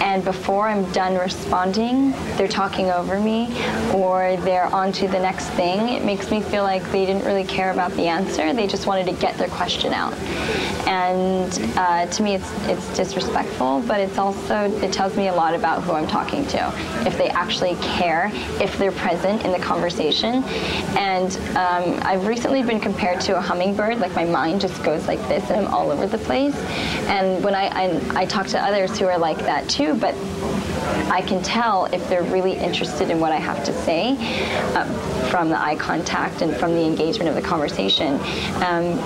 [0.00, 3.46] and before I'm done responding, they're talking over me
[3.92, 5.88] or they're on to the next thing.
[5.88, 8.52] It makes me feel like they didn't really care about the answer.
[8.52, 10.14] They just wanted to get their question out.
[10.86, 15.54] And uh, to me, it's, it's disrespectful, but it's also, it tells me a lot
[15.54, 16.72] about who I'm talking to.
[17.06, 20.42] If they actually care, if they're present in the conversation.
[20.96, 25.20] And um, I've recently been compared to a hummingbird, like my mind just goes like
[25.28, 26.56] this and I'm all over the place.
[27.08, 30.14] And when I, I, I talk to others who are like that too, but
[31.10, 34.16] I can tell if they're really interested in what I have to say
[34.74, 34.84] uh,
[35.30, 38.14] from the eye contact and from the engagement of the conversation.
[38.62, 38.96] Um,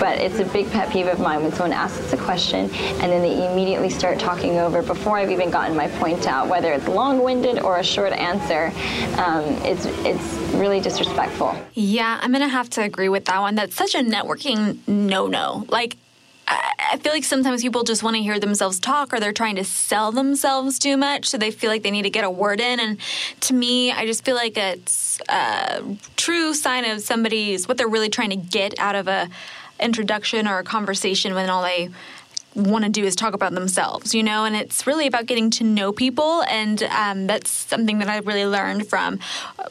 [0.00, 3.22] but it's a big pet peeve of mine when someone asks a question and then
[3.22, 7.60] they immediately start talking over before I've even gotten my point out, whether it's long-winded
[7.60, 8.72] or a short answer.
[9.18, 11.56] Um, it's it's really disrespectful.
[11.74, 13.54] Yeah, I'm gonna have to agree with that one.
[13.54, 15.66] That's such a networking no-no.
[15.68, 15.96] Like
[16.54, 19.64] I feel like sometimes people just want to hear themselves talk or they're trying to
[19.64, 21.26] sell themselves too much.
[21.26, 22.80] So they feel like they need to get a word in.
[22.80, 22.98] And
[23.40, 25.82] to me, I just feel like it's a
[26.16, 29.28] true sign of somebody's what they're really trying to get out of a
[29.80, 31.88] introduction or a conversation when all they
[32.54, 35.64] want to do is talk about themselves, you know, and it's really about getting to
[35.64, 36.42] know people.
[36.44, 39.18] And um, that's something that I really learned from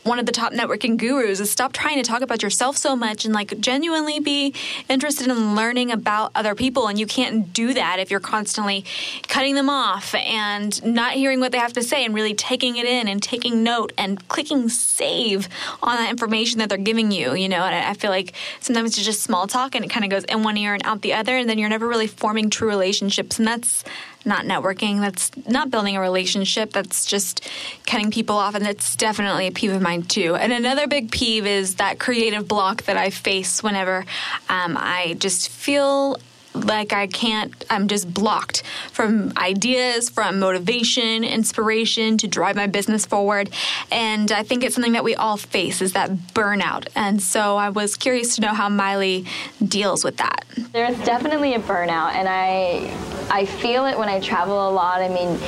[0.04, 3.26] one of the top networking gurus is stop trying to talk about yourself so much
[3.26, 4.54] and like genuinely be
[4.90, 6.88] interested in learning about other people.
[6.88, 8.84] And you can't do that if you're constantly
[9.28, 12.86] cutting them off and not hearing what they have to say and really taking it
[12.86, 15.48] in and taking note and clicking save
[15.84, 17.64] on that information that they're giving you, you know.
[17.64, 20.44] And I feel like sometimes it's just small talk and it kind of goes in
[20.44, 21.38] one ear and out the other.
[21.38, 23.84] And then you're never really forming true relationships and that's
[24.26, 27.48] not networking that's not building a relationship that's just
[27.86, 30.36] cutting people off and that's definitely a peeve of mine too.
[30.36, 34.06] And another big peeve is that creative block that i face whenever
[34.50, 36.18] um, i just feel
[36.54, 43.06] like I can't, I'm just blocked from ideas, from motivation, inspiration to drive my business
[43.06, 43.50] forward.
[43.92, 46.88] And I think it's something that we all face is that burnout.
[46.96, 49.24] And so I was curious to know how Maile
[49.66, 50.46] deals with that.
[50.72, 52.92] There's definitely a burnout, and I
[53.30, 55.02] I feel it when I travel a lot.
[55.02, 55.40] I mean,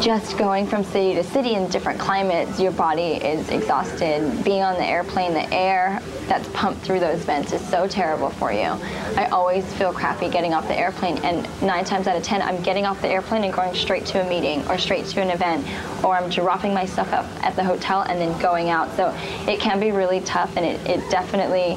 [0.00, 4.44] just going from city to city in different climates, your body is exhausted.
[4.44, 8.52] Being on the airplane, the air that's pumped through those vents is so terrible for
[8.52, 8.78] you.
[9.16, 12.62] I always feel crappy getting off the airplane, and nine times out of ten, I'm
[12.62, 15.66] getting off the airplane and going straight to a meeting or straight to an event,
[16.04, 18.94] or I'm dropping my stuff up at the hotel and then going out.
[18.96, 19.14] So
[19.48, 21.76] it can be really tough, and it, it definitely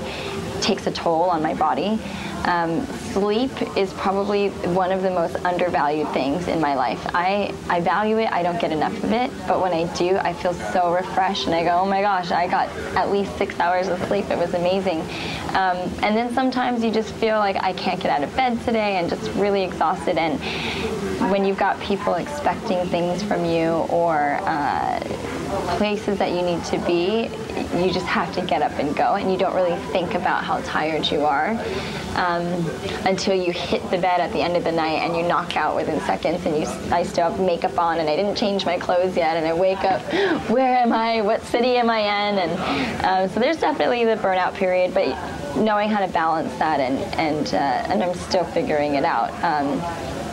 [0.62, 2.00] takes a toll on my body.
[2.46, 7.04] Um, sleep is probably one of the most undervalued things in my life.
[7.16, 10.32] I, I value it, I don't get enough of it, but when I do, I
[10.34, 13.88] feel so refreshed and I go, oh my gosh, I got at least six hours
[13.88, 14.30] of sleep.
[14.30, 15.02] It was amazing.
[15.56, 18.98] Um, and then sometimes you just feel like I can't get out of bed today
[18.98, 20.18] and just really exhausted.
[20.18, 20.40] And
[21.32, 25.00] when you've got people expecting things from you or uh,
[25.78, 27.30] places that you need to be,
[27.82, 30.60] you just have to get up and go, and you don't really think about how
[30.62, 31.52] tired you are
[32.36, 32.66] um,
[33.06, 35.76] until you hit the bed at the end of the night and you knock out
[35.76, 36.46] within seconds.
[36.46, 39.46] And you, I still have makeup on, and I didn't change my clothes yet, and
[39.46, 40.02] I wake up,
[40.50, 41.22] where am I?
[41.22, 42.40] What city am I in?
[42.40, 45.08] And um, so there's definitely the burnout period, but
[45.56, 49.32] knowing how to balance that, and and uh, and I'm still figuring it out.
[49.44, 49.82] Um,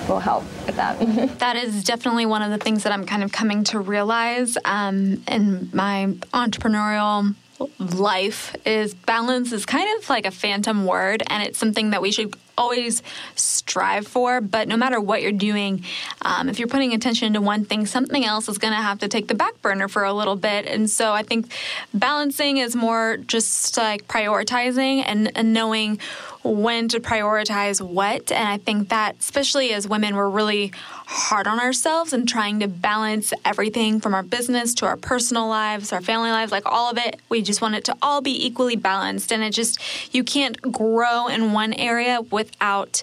[0.09, 0.99] will help with that.
[1.39, 5.23] that is definitely one of the things that I'm kind of coming to realize um,
[5.29, 7.35] in my entrepreneurial
[7.79, 12.13] life is balance is kind of like a phantom word and it's something that we
[12.13, 13.03] should always
[13.35, 14.41] strive for.
[14.41, 15.85] But no matter what you're doing
[16.23, 19.09] um, if you're putting attention to one thing something else is going to have to
[19.09, 20.67] take the back burner for a little bit.
[20.67, 21.53] And so i think
[21.95, 25.99] balancing is more just like prioritizing and, and knowing
[26.45, 28.33] when to prioritize what.
[28.33, 32.69] And I think that, especially as women, we're really hard on ourselves and trying to
[32.69, 36.99] balance everything from our business to our personal lives, our family lives, like all of
[36.99, 37.21] it.
[37.29, 39.33] We just want it to all be equally balanced.
[39.33, 39.81] And it just,
[40.15, 43.03] you can't grow in one area without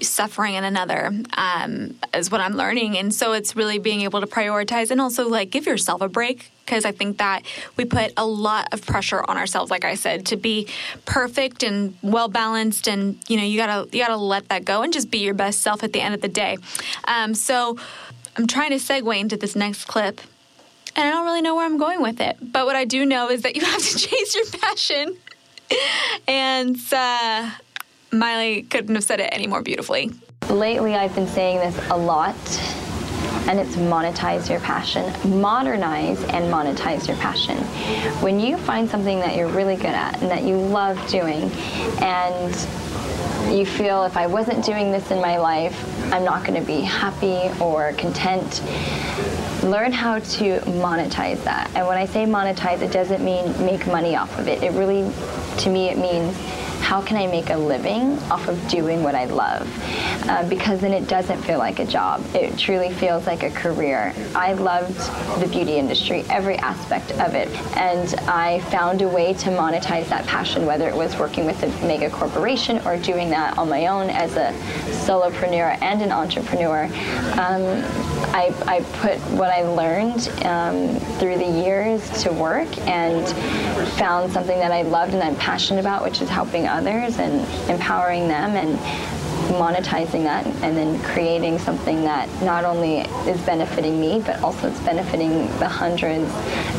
[0.00, 2.98] suffering in another um, is what I'm learning.
[2.98, 6.50] And so it's really being able to prioritize and also like give yourself a break
[6.64, 7.42] because I think that
[7.76, 10.68] we put a lot of pressure on ourselves, like I said, to be
[11.04, 12.88] perfect and well balanced.
[12.88, 15.62] And you know, you gotta you gotta let that go and just be your best
[15.62, 16.58] self at the end of the day.
[17.06, 17.78] Um, so
[18.36, 20.20] I'm trying to segue into this next clip.
[20.94, 22.38] And I don't really know where I'm going with it.
[22.40, 25.16] But what I do know is that you have to chase your passion.
[26.26, 27.50] and uh,
[28.12, 30.12] Maile couldn't have said it any more beautifully.
[30.48, 32.36] Lately, I've been saying this a lot,
[33.48, 35.12] and it's monetize your passion.
[35.40, 37.58] Modernize and monetize your passion.
[38.22, 41.50] When you find something that you're really good at and that you love doing,
[42.00, 42.54] and
[43.52, 45.76] you feel if I wasn't doing this in my life,
[46.12, 48.62] I'm not going to be happy or content.
[49.62, 51.70] Learn how to monetize that.
[51.74, 54.62] And when I say monetize, it doesn't mean make money off of it.
[54.62, 55.10] It really,
[55.58, 56.36] to me, it means
[56.86, 59.68] how can I make a living off of doing what I love?
[60.28, 62.24] Uh, because then it doesn't feel like a job.
[62.32, 64.14] It truly feels like a career.
[64.36, 64.96] I loved
[65.40, 70.28] the beauty industry, every aspect of it, and I found a way to monetize that
[70.28, 74.08] passion, whether it was working with a mega corporation or doing that on my own
[74.08, 74.52] as a
[75.04, 76.84] solopreneur and an entrepreneur.
[77.36, 77.82] Um,
[78.32, 83.26] I, I, put what I learned um, through the years to work and
[83.92, 87.40] found something that I loved and I'm passionate about, which is helping others and
[87.70, 88.78] empowering them and
[89.54, 92.98] monetizing that and then creating something that not only
[93.30, 96.28] is benefiting me but also it's benefiting the hundreds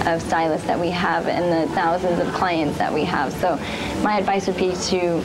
[0.05, 3.31] of stylists that we have and the thousands of clients that we have.
[3.33, 3.55] So
[4.01, 5.21] my advice would be to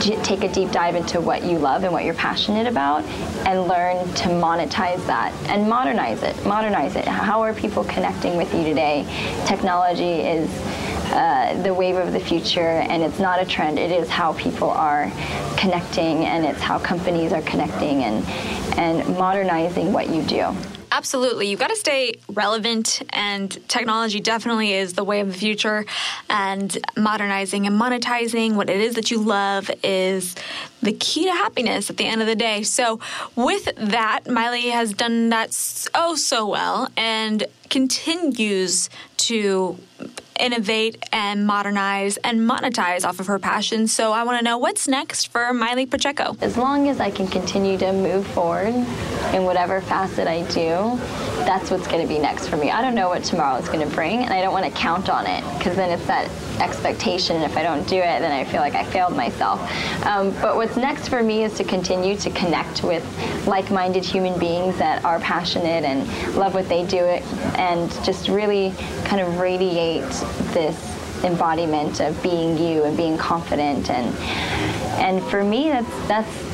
[0.00, 3.04] take a deep dive into what you love and what you're passionate about
[3.46, 8.52] and learn to monetize that and modernize it modernize it how are people connecting with
[8.54, 9.04] you today
[9.46, 10.48] technology is
[11.12, 13.78] uh, the wave of the future, and it's not a trend.
[13.78, 15.10] It is how people are
[15.56, 18.24] connecting, and it's how companies are connecting and
[18.78, 20.54] and modernizing what you do.
[20.90, 21.48] Absolutely.
[21.48, 25.84] You've got to stay relevant, and technology definitely is the way of the future.
[26.30, 30.34] And modernizing and monetizing what it is that you love is
[30.82, 32.62] the key to happiness at the end of the day.
[32.62, 33.00] So,
[33.36, 39.78] with that, Maile has done that so, oh so well and continues to
[40.38, 43.86] innovate and modernize and monetize off of her passion.
[43.86, 46.36] So I want to know what's next for Maile Pacheco.
[46.40, 48.74] As long as I can continue to move forward
[49.34, 50.98] in whatever facet I do,
[51.44, 52.70] that's what's going to be next for me.
[52.70, 55.08] I don't know what tomorrow is going to bring, and I don't want to count
[55.08, 56.30] on it because then it's that
[56.60, 57.36] expectation.
[57.36, 59.60] And if I don't do it, then I feel like I failed myself.
[60.04, 63.04] Um, but what's next for me is to continue to connect with
[63.46, 68.74] like minded human beings that are passionate and love what they do and just really
[69.04, 70.04] kind of radiate
[70.52, 74.14] this embodiment of being you and being confident and
[75.00, 76.48] and for me that's that's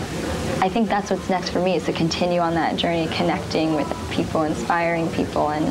[0.61, 3.87] I think that's what's next for me is to continue on that journey, connecting with
[4.11, 5.66] people, inspiring people, and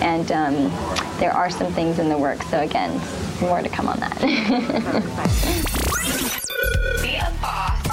[0.00, 0.70] and um,
[1.18, 2.48] there are some things in the works.
[2.48, 3.00] So again,
[3.40, 4.20] more to come on that.
[7.02, 7.88] Be a boss.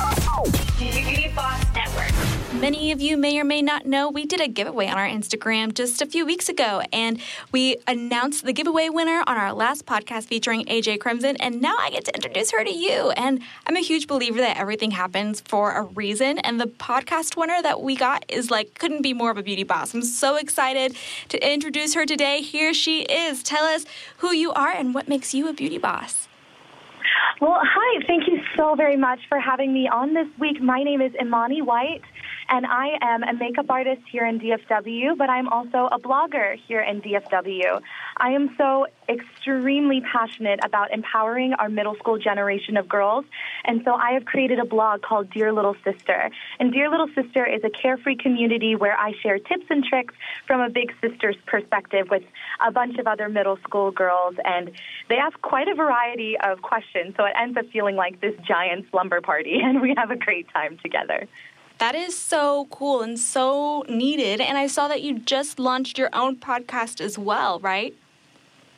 [0.78, 2.15] Beauty Boss Network.
[2.60, 5.74] Many of you may or may not know we did a giveaway on our Instagram
[5.74, 10.26] just a few weeks ago, and we announced the giveaway winner on our last podcast
[10.26, 13.12] featuring AJ Crimson, and now I get to introduce her to you.
[13.12, 17.62] And I'm a huge believer that everything happens for a reason, and the podcast winner
[17.62, 19.94] that we got is like couldn't be more of a beauty boss.
[19.94, 20.96] I'm so excited
[21.30, 22.42] to introduce her today.
[22.42, 23.44] Here she is.
[23.44, 23.86] Tell us
[24.18, 26.30] who you are and what makes you a beauty boss.
[27.42, 28.04] Well, hi.
[28.08, 30.62] Thank you so very much for having me on this week.
[30.62, 32.02] My name is Imani White,
[32.50, 36.82] and I am a makeup artist here in DFW, but I'm also a blogger here
[36.82, 37.82] in DFW.
[38.18, 43.26] I am so extremely passionate about empowering our middle school generation of girls,
[43.66, 46.30] and so I have created a blog called Dear Little Sister.
[46.60, 50.14] And Dear Little Sister is a carefree community where I share tips and tricks
[50.48, 52.24] from a big sister's perspective with
[52.66, 54.72] a bunch of other middle school girls, and
[55.10, 58.86] they ask quite a variety of questions, so it ends up feeling like this giant
[58.92, 61.28] slumber party, and we have a great time together.
[61.78, 64.40] That is so cool and so needed.
[64.40, 67.94] And I saw that you just launched your own podcast as well, right?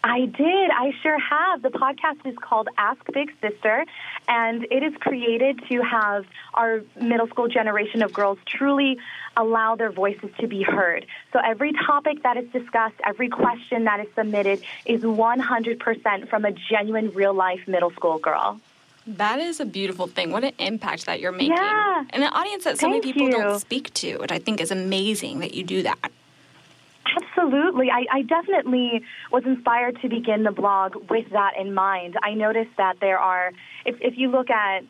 [0.04, 0.72] I did.
[0.72, 1.62] I sure have.
[1.62, 3.86] The podcast is called Ask Big Sister,
[4.28, 8.98] and it is created to have our middle school generation of girls truly
[9.36, 11.06] allow their voices to be heard.
[11.34, 16.52] So every topic that is discussed, every question that is submitted is 100% from a
[16.52, 18.62] genuine real life middle school girl.
[19.08, 20.32] That is a beautiful thing.
[20.32, 21.54] What an impact that you're making.
[21.54, 22.04] Yeah.
[22.10, 23.32] And an audience that so many people you.
[23.32, 26.12] don't speak to, which I think is amazing that you do that.
[27.16, 27.90] Absolutely.
[27.90, 29.02] I, I definitely
[29.32, 32.16] was inspired to begin the blog with that in mind.
[32.22, 33.54] I noticed that there are,
[33.86, 34.84] if, if you look at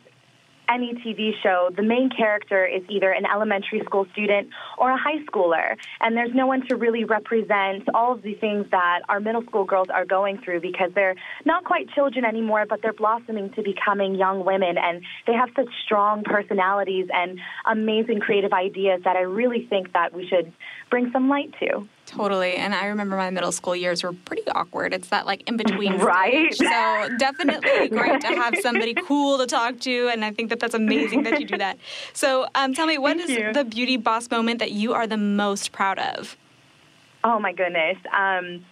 [0.68, 5.24] any TV show, the main character is either an elementary school student or a high
[5.24, 5.76] schooler.
[6.00, 9.64] And there's no one to really represent all of the things that our middle school
[9.64, 11.14] girls are going through because they're
[11.44, 14.76] not quite children anymore, but they're blossoming to becoming young women.
[14.78, 20.12] And they have such strong personalities and amazing creative ideas that I really think that
[20.12, 20.52] we should
[20.90, 21.88] bring some light to.
[22.08, 22.54] Totally.
[22.54, 24.94] And I remember my middle school years were pretty awkward.
[24.94, 26.54] It's that like in between Right.
[26.54, 26.68] stage.
[26.68, 30.08] So definitely great to have somebody cool to talk to.
[30.08, 31.78] And I think that that's amazing that you do that.
[32.14, 33.52] So um, tell me, what is Thank you.
[33.52, 36.36] the beauty boss moment that you are the most proud of?
[37.24, 37.98] Oh my goodness.
[38.06, 38.64] Um,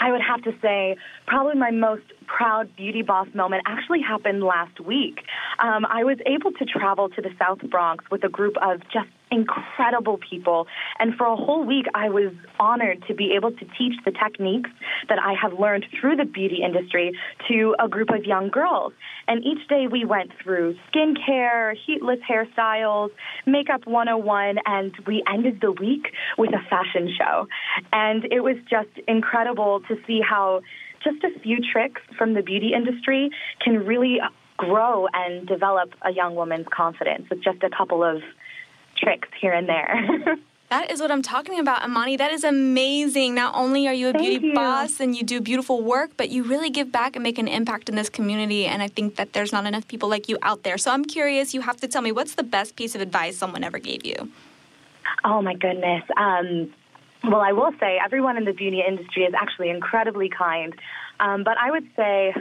[0.00, 4.78] I would have to say probably my most proud beauty boss moment actually happened last
[4.78, 5.18] week.
[5.58, 9.08] Um, I was able to travel to the South Bronx with a group of just
[9.30, 10.66] incredible people.
[10.98, 14.70] And for a whole week, I was honored to be able to teach the techniques
[15.08, 17.12] that I have learned through the beauty industry
[17.48, 18.92] to a group of young girls.
[19.26, 23.10] And each day we went through skincare, heatless hairstyles,
[23.46, 27.46] makeup 101, and we ended the week with a fashion show.
[27.92, 30.62] And it was just incredible to see how
[31.04, 33.30] just a few tricks from the beauty industry
[33.62, 34.18] can really
[34.56, 38.20] grow and develop a young woman's confidence with just a couple of
[38.98, 40.36] tricks here and there.
[40.70, 42.18] That is what I'm talking about, Imani.
[42.18, 43.34] That is amazing.
[43.34, 44.54] Not only are you a Thank beauty you.
[44.54, 47.88] boss and you do beautiful work, but you really give back and make an impact
[47.88, 48.66] in this community.
[48.66, 50.76] And I think that there's not enough people like you out there.
[50.76, 53.64] So I'm curious, you have to tell me what's the best piece of advice someone
[53.64, 54.30] ever gave you?
[55.24, 56.02] Oh my goodness.
[56.18, 56.74] Um,
[57.24, 60.74] well, I will say everyone in the beauty industry is actually incredibly kind.
[61.18, 62.34] Um, but I would say,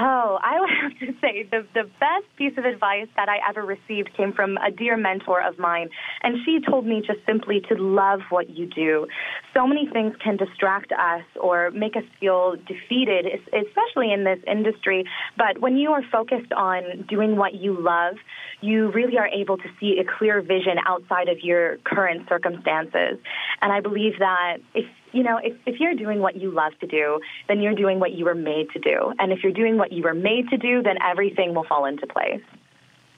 [0.00, 3.62] oh, I would have to say the, the best piece of advice that I ever
[3.62, 5.90] received came from a dear mentor of mine.
[6.22, 9.06] And she told me just simply to love what you do.
[9.54, 15.04] So many things can distract us or make us feel defeated, especially in this industry.
[15.36, 18.14] But when you are focused on doing what you love,
[18.60, 23.18] you really are able to see a clear vision outside of your current circumstances.
[23.60, 26.86] And I believe that if you know, if, if you're doing what you love to
[26.86, 29.12] do, then you're doing what you were made to do.
[29.18, 32.06] And if you're doing what you were made to do, then everything will fall into
[32.06, 32.42] place.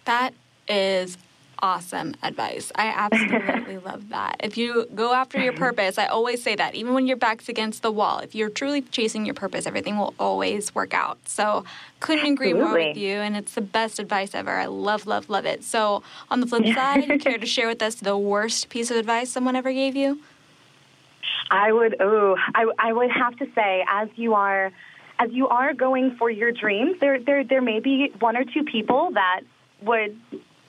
[0.05, 0.35] That
[0.69, 1.19] is
[1.63, 2.73] awesome advice.
[2.75, 4.37] I absolutely love that.
[4.41, 7.83] If you go after your purpose, I always say that, even when your back's against
[7.83, 11.19] the wall, if you're truly chasing your purpose, everything will always work out.
[11.29, 11.65] So,
[12.01, 14.51] couldn't agree more with you, and it's the best advice ever.
[14.51, 15.63] I love, love, love it.
[15.63, 19.31] So, on the flip side, care to share with us the worst piece of advice
[19.31, 20.19] someone ever gave you?
[21.51, 24.71] I would, oh, I, I would have to say, as you are,
[25.19, 28.65] as you are going for your dreams, there, there, there may be one or two
[28.65, 29.41] people that
[29.83, 30.19] would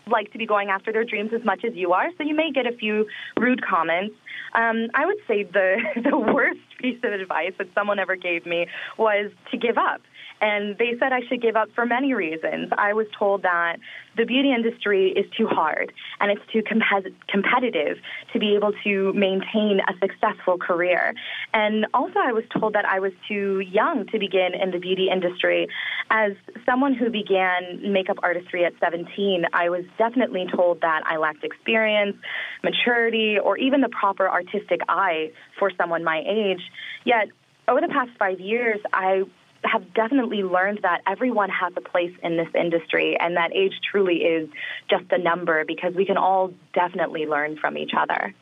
[0.08, 2.10] like to be going after their dreams as much as you are.
[2.18, 3.08] So you may get a few
[3.38, 4.16] rude comments.
[4.54, 5.78] Um, I would say the
[6.10, 8.68] the worst piece of advice that someone ever gave me
[8.98, 10.02] was to give up.
[10.44, 12.68] And they said I should give up for many reasons.
[12.78, 13.78] I was told that
[14.18, 17.96] the beauty industry is too hard and it's too compet- competitive
[18.34, 21.14] to be able to maintain a successful career.
[21.54, 25.08] And also, I was told that I was too young to begin in the beauty
[25.10, 25.70] industry.
[26.10, 26.34] As
[26.66, 32.18] someone who began makeup artistry at 17, I was definitely told that I lacked experience,
[32.66, 36.62] maturity, or even the proper artistic eye for someone my age.
[37.06, 37.30] Yet,
[37.70, 39.24] over the past five years, I
[39.66, 44.18] have definitely learned that everyone has a place in this industry and that age truly
[44.18, 44.50] is
[44.90, 48.34] just a number because we can all definitely learn from each other.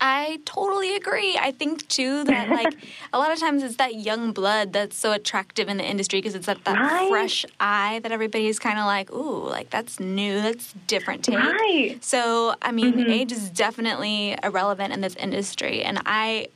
[0.00, 1.36] I totally agree.
[1.40, 2.74] I think too that like
[3.12, 6.34] a lot of times it's that young blood that's so attractive in the industry because
[6.34, 7.10] it's that, that Right.
[7.10, 11.36] fresh eye that everybody's kind of like, ooh, like that's new, that's different take.
[11.36, 11.98] Right.
[12.00, 13.10] So I mean, mm-hmm.
[13.10, 16.48] age is definitely irrelevant in this industry, and I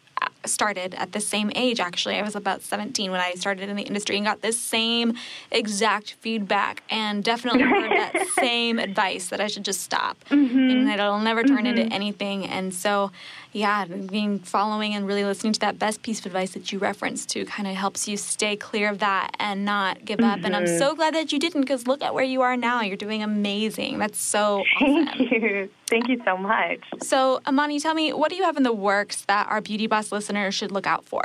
[0.44, 2.16] started at the same age actually.
[2.16, 5.14] I was about 17 when i started in the industry and got this same
[5.50, 10.16] exact feedback and definitely heard that same advice that i should just stop.
[10.30, 10.58] Mm-hmm.
[10.58, 11.92] And that it'll never turn into mm-hmm.
[11.92, 12.46] anything.
[12.46, 13.10] And so
[13.52, 17.28] yeah being following and really listening to that best piece of advice that you referenced
[17.28, 20.66] to kind of helps you stay clear of that and not give up and i'm
[20.66, 20.96] so mm-hmm.
[20.96, 24.20] glad that you didn't because look at where you are now you're doing amazing that's
[24.20, 25.70] so awesome Thank you.
[25.86, 26.80] Thank you so much.
[27.02, 30.10] so, Imani, tell me, what do you have in the works that our Beauty Boss
[30.10, 31.22] listeners should look out for?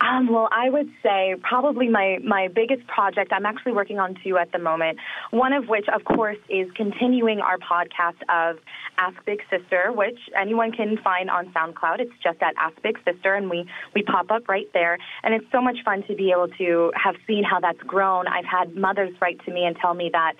[0.00, 4.38] Um, well, I would say probably my, my biggest project, I'm actually working on two
[4.38, 4.98] at the moment.
[5.30, 8.58] One of which, of course, is continuing our podcast of
[8.96, 12.00] Ask Big Sister, which anyone can find on SoundCloud.
[12.00, 14.98] It's just at Ask Big Sister, and we, we pop up right there.
[15.24, 18.28] And it's so much fun to be able to have seen how that's grown.
[18.28, 20.34] I've had mothers write to me and tell me that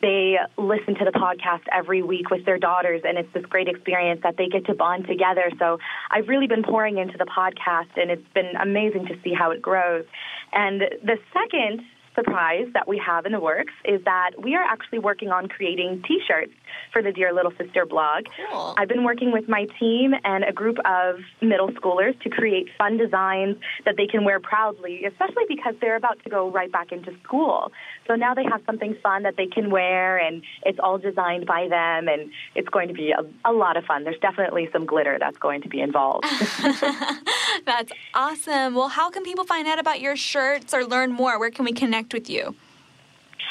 [0.00, 4.20] they listen to the podcast every week with their daughters, and it's this great experience
[4.22, 5.50] that they get to bond together.
[5.58, 5.78] So
[6.10, 9.60] I've really been pouring into the podcast, and it's been amazing to see how it
[9.60, 10.04] grows.
[10.52, 11.82] And the second
[12.14, 16.02] surprise that we have in the works is that we are actually working on creating
[16.06, 16.52] T-shirts
[16.92, 18.26] for the Dear Little Sister blog.
[18.50, 18.74] Cool.
[18.76, 22.96] I've been working with my team and a group of middle schoolers to create fun
[22.96, 27.12] designs that they can wear proudly, especially because they're about to go right back into
[27.22, 27.72] school.
[28.06, 31.68] So now they have something fun that they can wear, and it's all designed by
[31.68, 34.04] them, and it's going to be a, a lot of fun.
[34.04, 36.26] There's definitely some glitter that's going to be involved.
[37.66, 38.74] That's awesome.
[38.74, 41.38] Well, how can people find out about your shirts or learn more?
[41.38, 42.54] Where can we connect with you?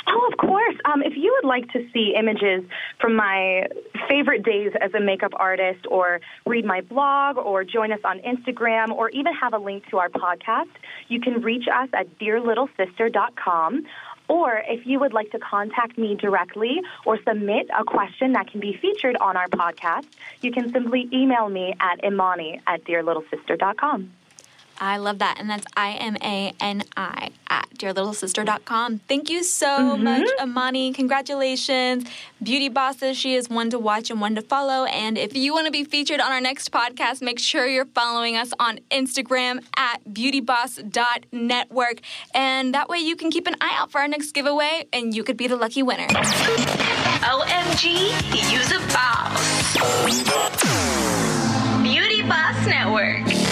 [0.07, 0.75] Oh, of course.
[0.85, 2.63] Um, if you would like to see images
[2.99, 3.67] from my
[4.07, 8.89] favorite days as a makeup artist, or read my blog, or join us on Instagram,
[8.89, 10.71] or even have a link to our podcast,
[11.07, 13.85] you can reach us at dearlittlesister.com.
[14.27, 18.59] Or if you would like to contact me directly or submit a question that can
[18.59, 20.05] be featured on our podcast,
[20.41, 24.11] you can simply email me at imani at dearlittlesister.com.
[24.80, 25.38] I love that.
[25.39, 28.99] And that's I M A N I at dearlittlesister.com.
[29.07, 30.03] Thank you so Mm-hmm.
[30.03, 30.93] much, Imani.
[30.93, 32.05] Congratulations.
[32.41, 34.86] Beauty Bosses, she is one to watch and one to follow.
[34.86, 38.36] And if you want to be featured on our next podcast, make sure you're following
[38.38, 41.99] us on Instagram at beautyboss.network.
[42.34, 45.23] And that way you can keep an eye out for our next giveaway and you
[45.23, 46.07] could be the lucky winner.
[46.07, 47.93] OMG,
[48.51, 49.39] use a boss.
[51.84, 53.49] Beauty Boss Network.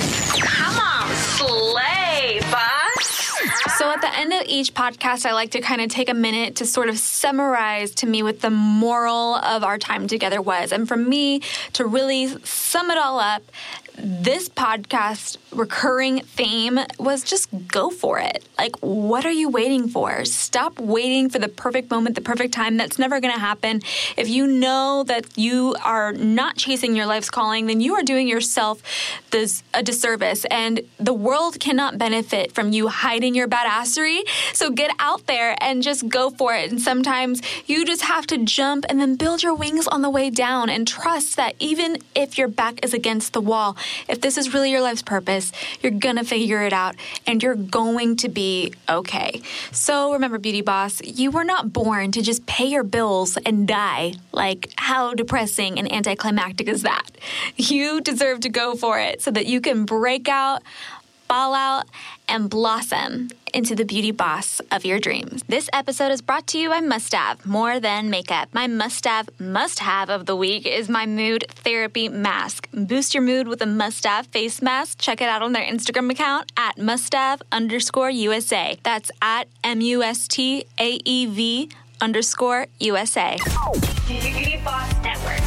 [3.88, 6.58] So at the end of each podcast, I like to kind of take a minute
[6.58, 10.74] to sort of summarize to me what the moral of our time together was.
[10.74, 11.40] And for me
[11.72, 13.44] to really sum it all up,
[13.98, 18.48] this podcast recurring theme was just go for it.
[18.58, 20.26] Like, what are you waiting for?
[20.26, 22.78] Stop waiting for the perfect moment, the perfect time.
[22.78, 23.82] That's never going to happen.
[24.18, 28.28] If you know that you are not chasing your life's calling, then you are doing
[28.28, 28.82] yourself
[29.32, 30.46] this, a disservice.
[30.46, 34.22] And the world cannot benefit from you hiding your badassery.
[34.54, 36.72] So get out there and just go for it.
[36.72, 40.30] And sometimes you just have to jump and then build your wings on the way
[40.30, 43.78] down and trust that even if your back is against the wall,
[44.08, 45.37] if this is really your life's purpose,
[45.82, 49.42] you're gonna figure it out and you're going to be okay.
[49.72, 54.14] So remember, Beauty Boss, you were not born to just pay your bills and die.
[54.32, 57.10] Like, how depressing and anticlimactic is that?
[57.56, 60.62] You deserve to go for it so that you can break out
[61.28, 61.86] fall out,
[62.30, 65.44] and blossom into the beauty boss of your dreams.
[65.48, 68.50] This episode is brought to you by Must Have More Than Makeup.
[68.54, 72.68] My must have, must have of the week is my mood therapy mask.
[72.74, 75.00] Boost your mood with a must have face mask.
[75.00, 78.78] Check it out on their Instagram account at must have underscore USA.
[78.84, 81.70] That's at M U S T A E V
[82.02, 83.38] underscore USA.
[84.08, 85.40] Beauty Boss Network.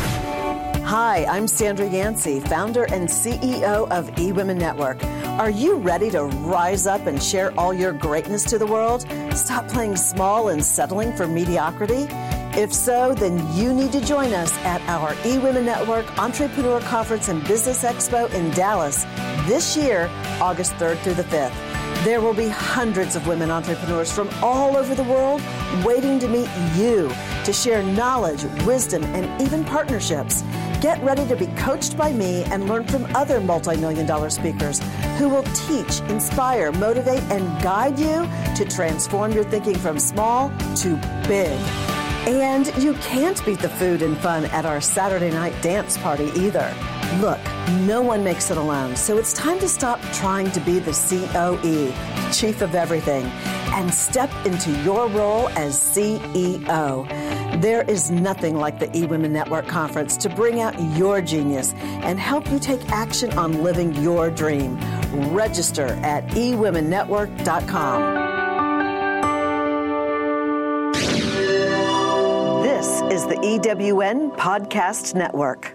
[0.85, 5.01] Hi, I'm Sandra Yancey, founder and CEO of eWomen Network.
[5.41, 9.07] Are you ready to rise up and share all your greatness to the world?
[9.34, 12.09] Stop playing small and settling for mediocrity?
[12.61, 17.43] If so, then you need to join us at our eWomen Network Entrepreneur Conference and
[17.49, 19.05] Business Expo in Dallas
[19.47, 20.11] this year,
[20.43, 21.55] August 3rd through the 5th.
[22.05, 25.41] There will be hundreds of women entrepreneurs from all over the world
[25.82, 27.11] waiting to meet you
[27.47, 30.43] to share knowledge, wisdom, and even partnerships.
[30.81, 34.81] Get ready to be coached by me and learn from other multi million dollar speakers
[35.18, 38.26] who will teach, inspire, motivate, and guide you
[38.57, 40.97] to transform your thinking from small to
[41.28, 41.53] big.
[42.26, 46.74] And you can't beat the food and fun at our Saturday night dance party either.
[47.19, 47.41] Look,
[47.81, 51.93] no one makes it alone, so it's time to stop trying to be the COE,
[52.33, 53.25] Chief of Everything,
[53.75, 57.09] and step into your role as CEO.
[57.61, 62.49] There is nothing like the eWomen Network Conference to bring out your genius and help
[62.49, 64.79] you take action on living your dream.
[65.35, 68.21] Register at eWomenNetwork.com.
[72.63, 75.75] This is the EWN Podcast Network.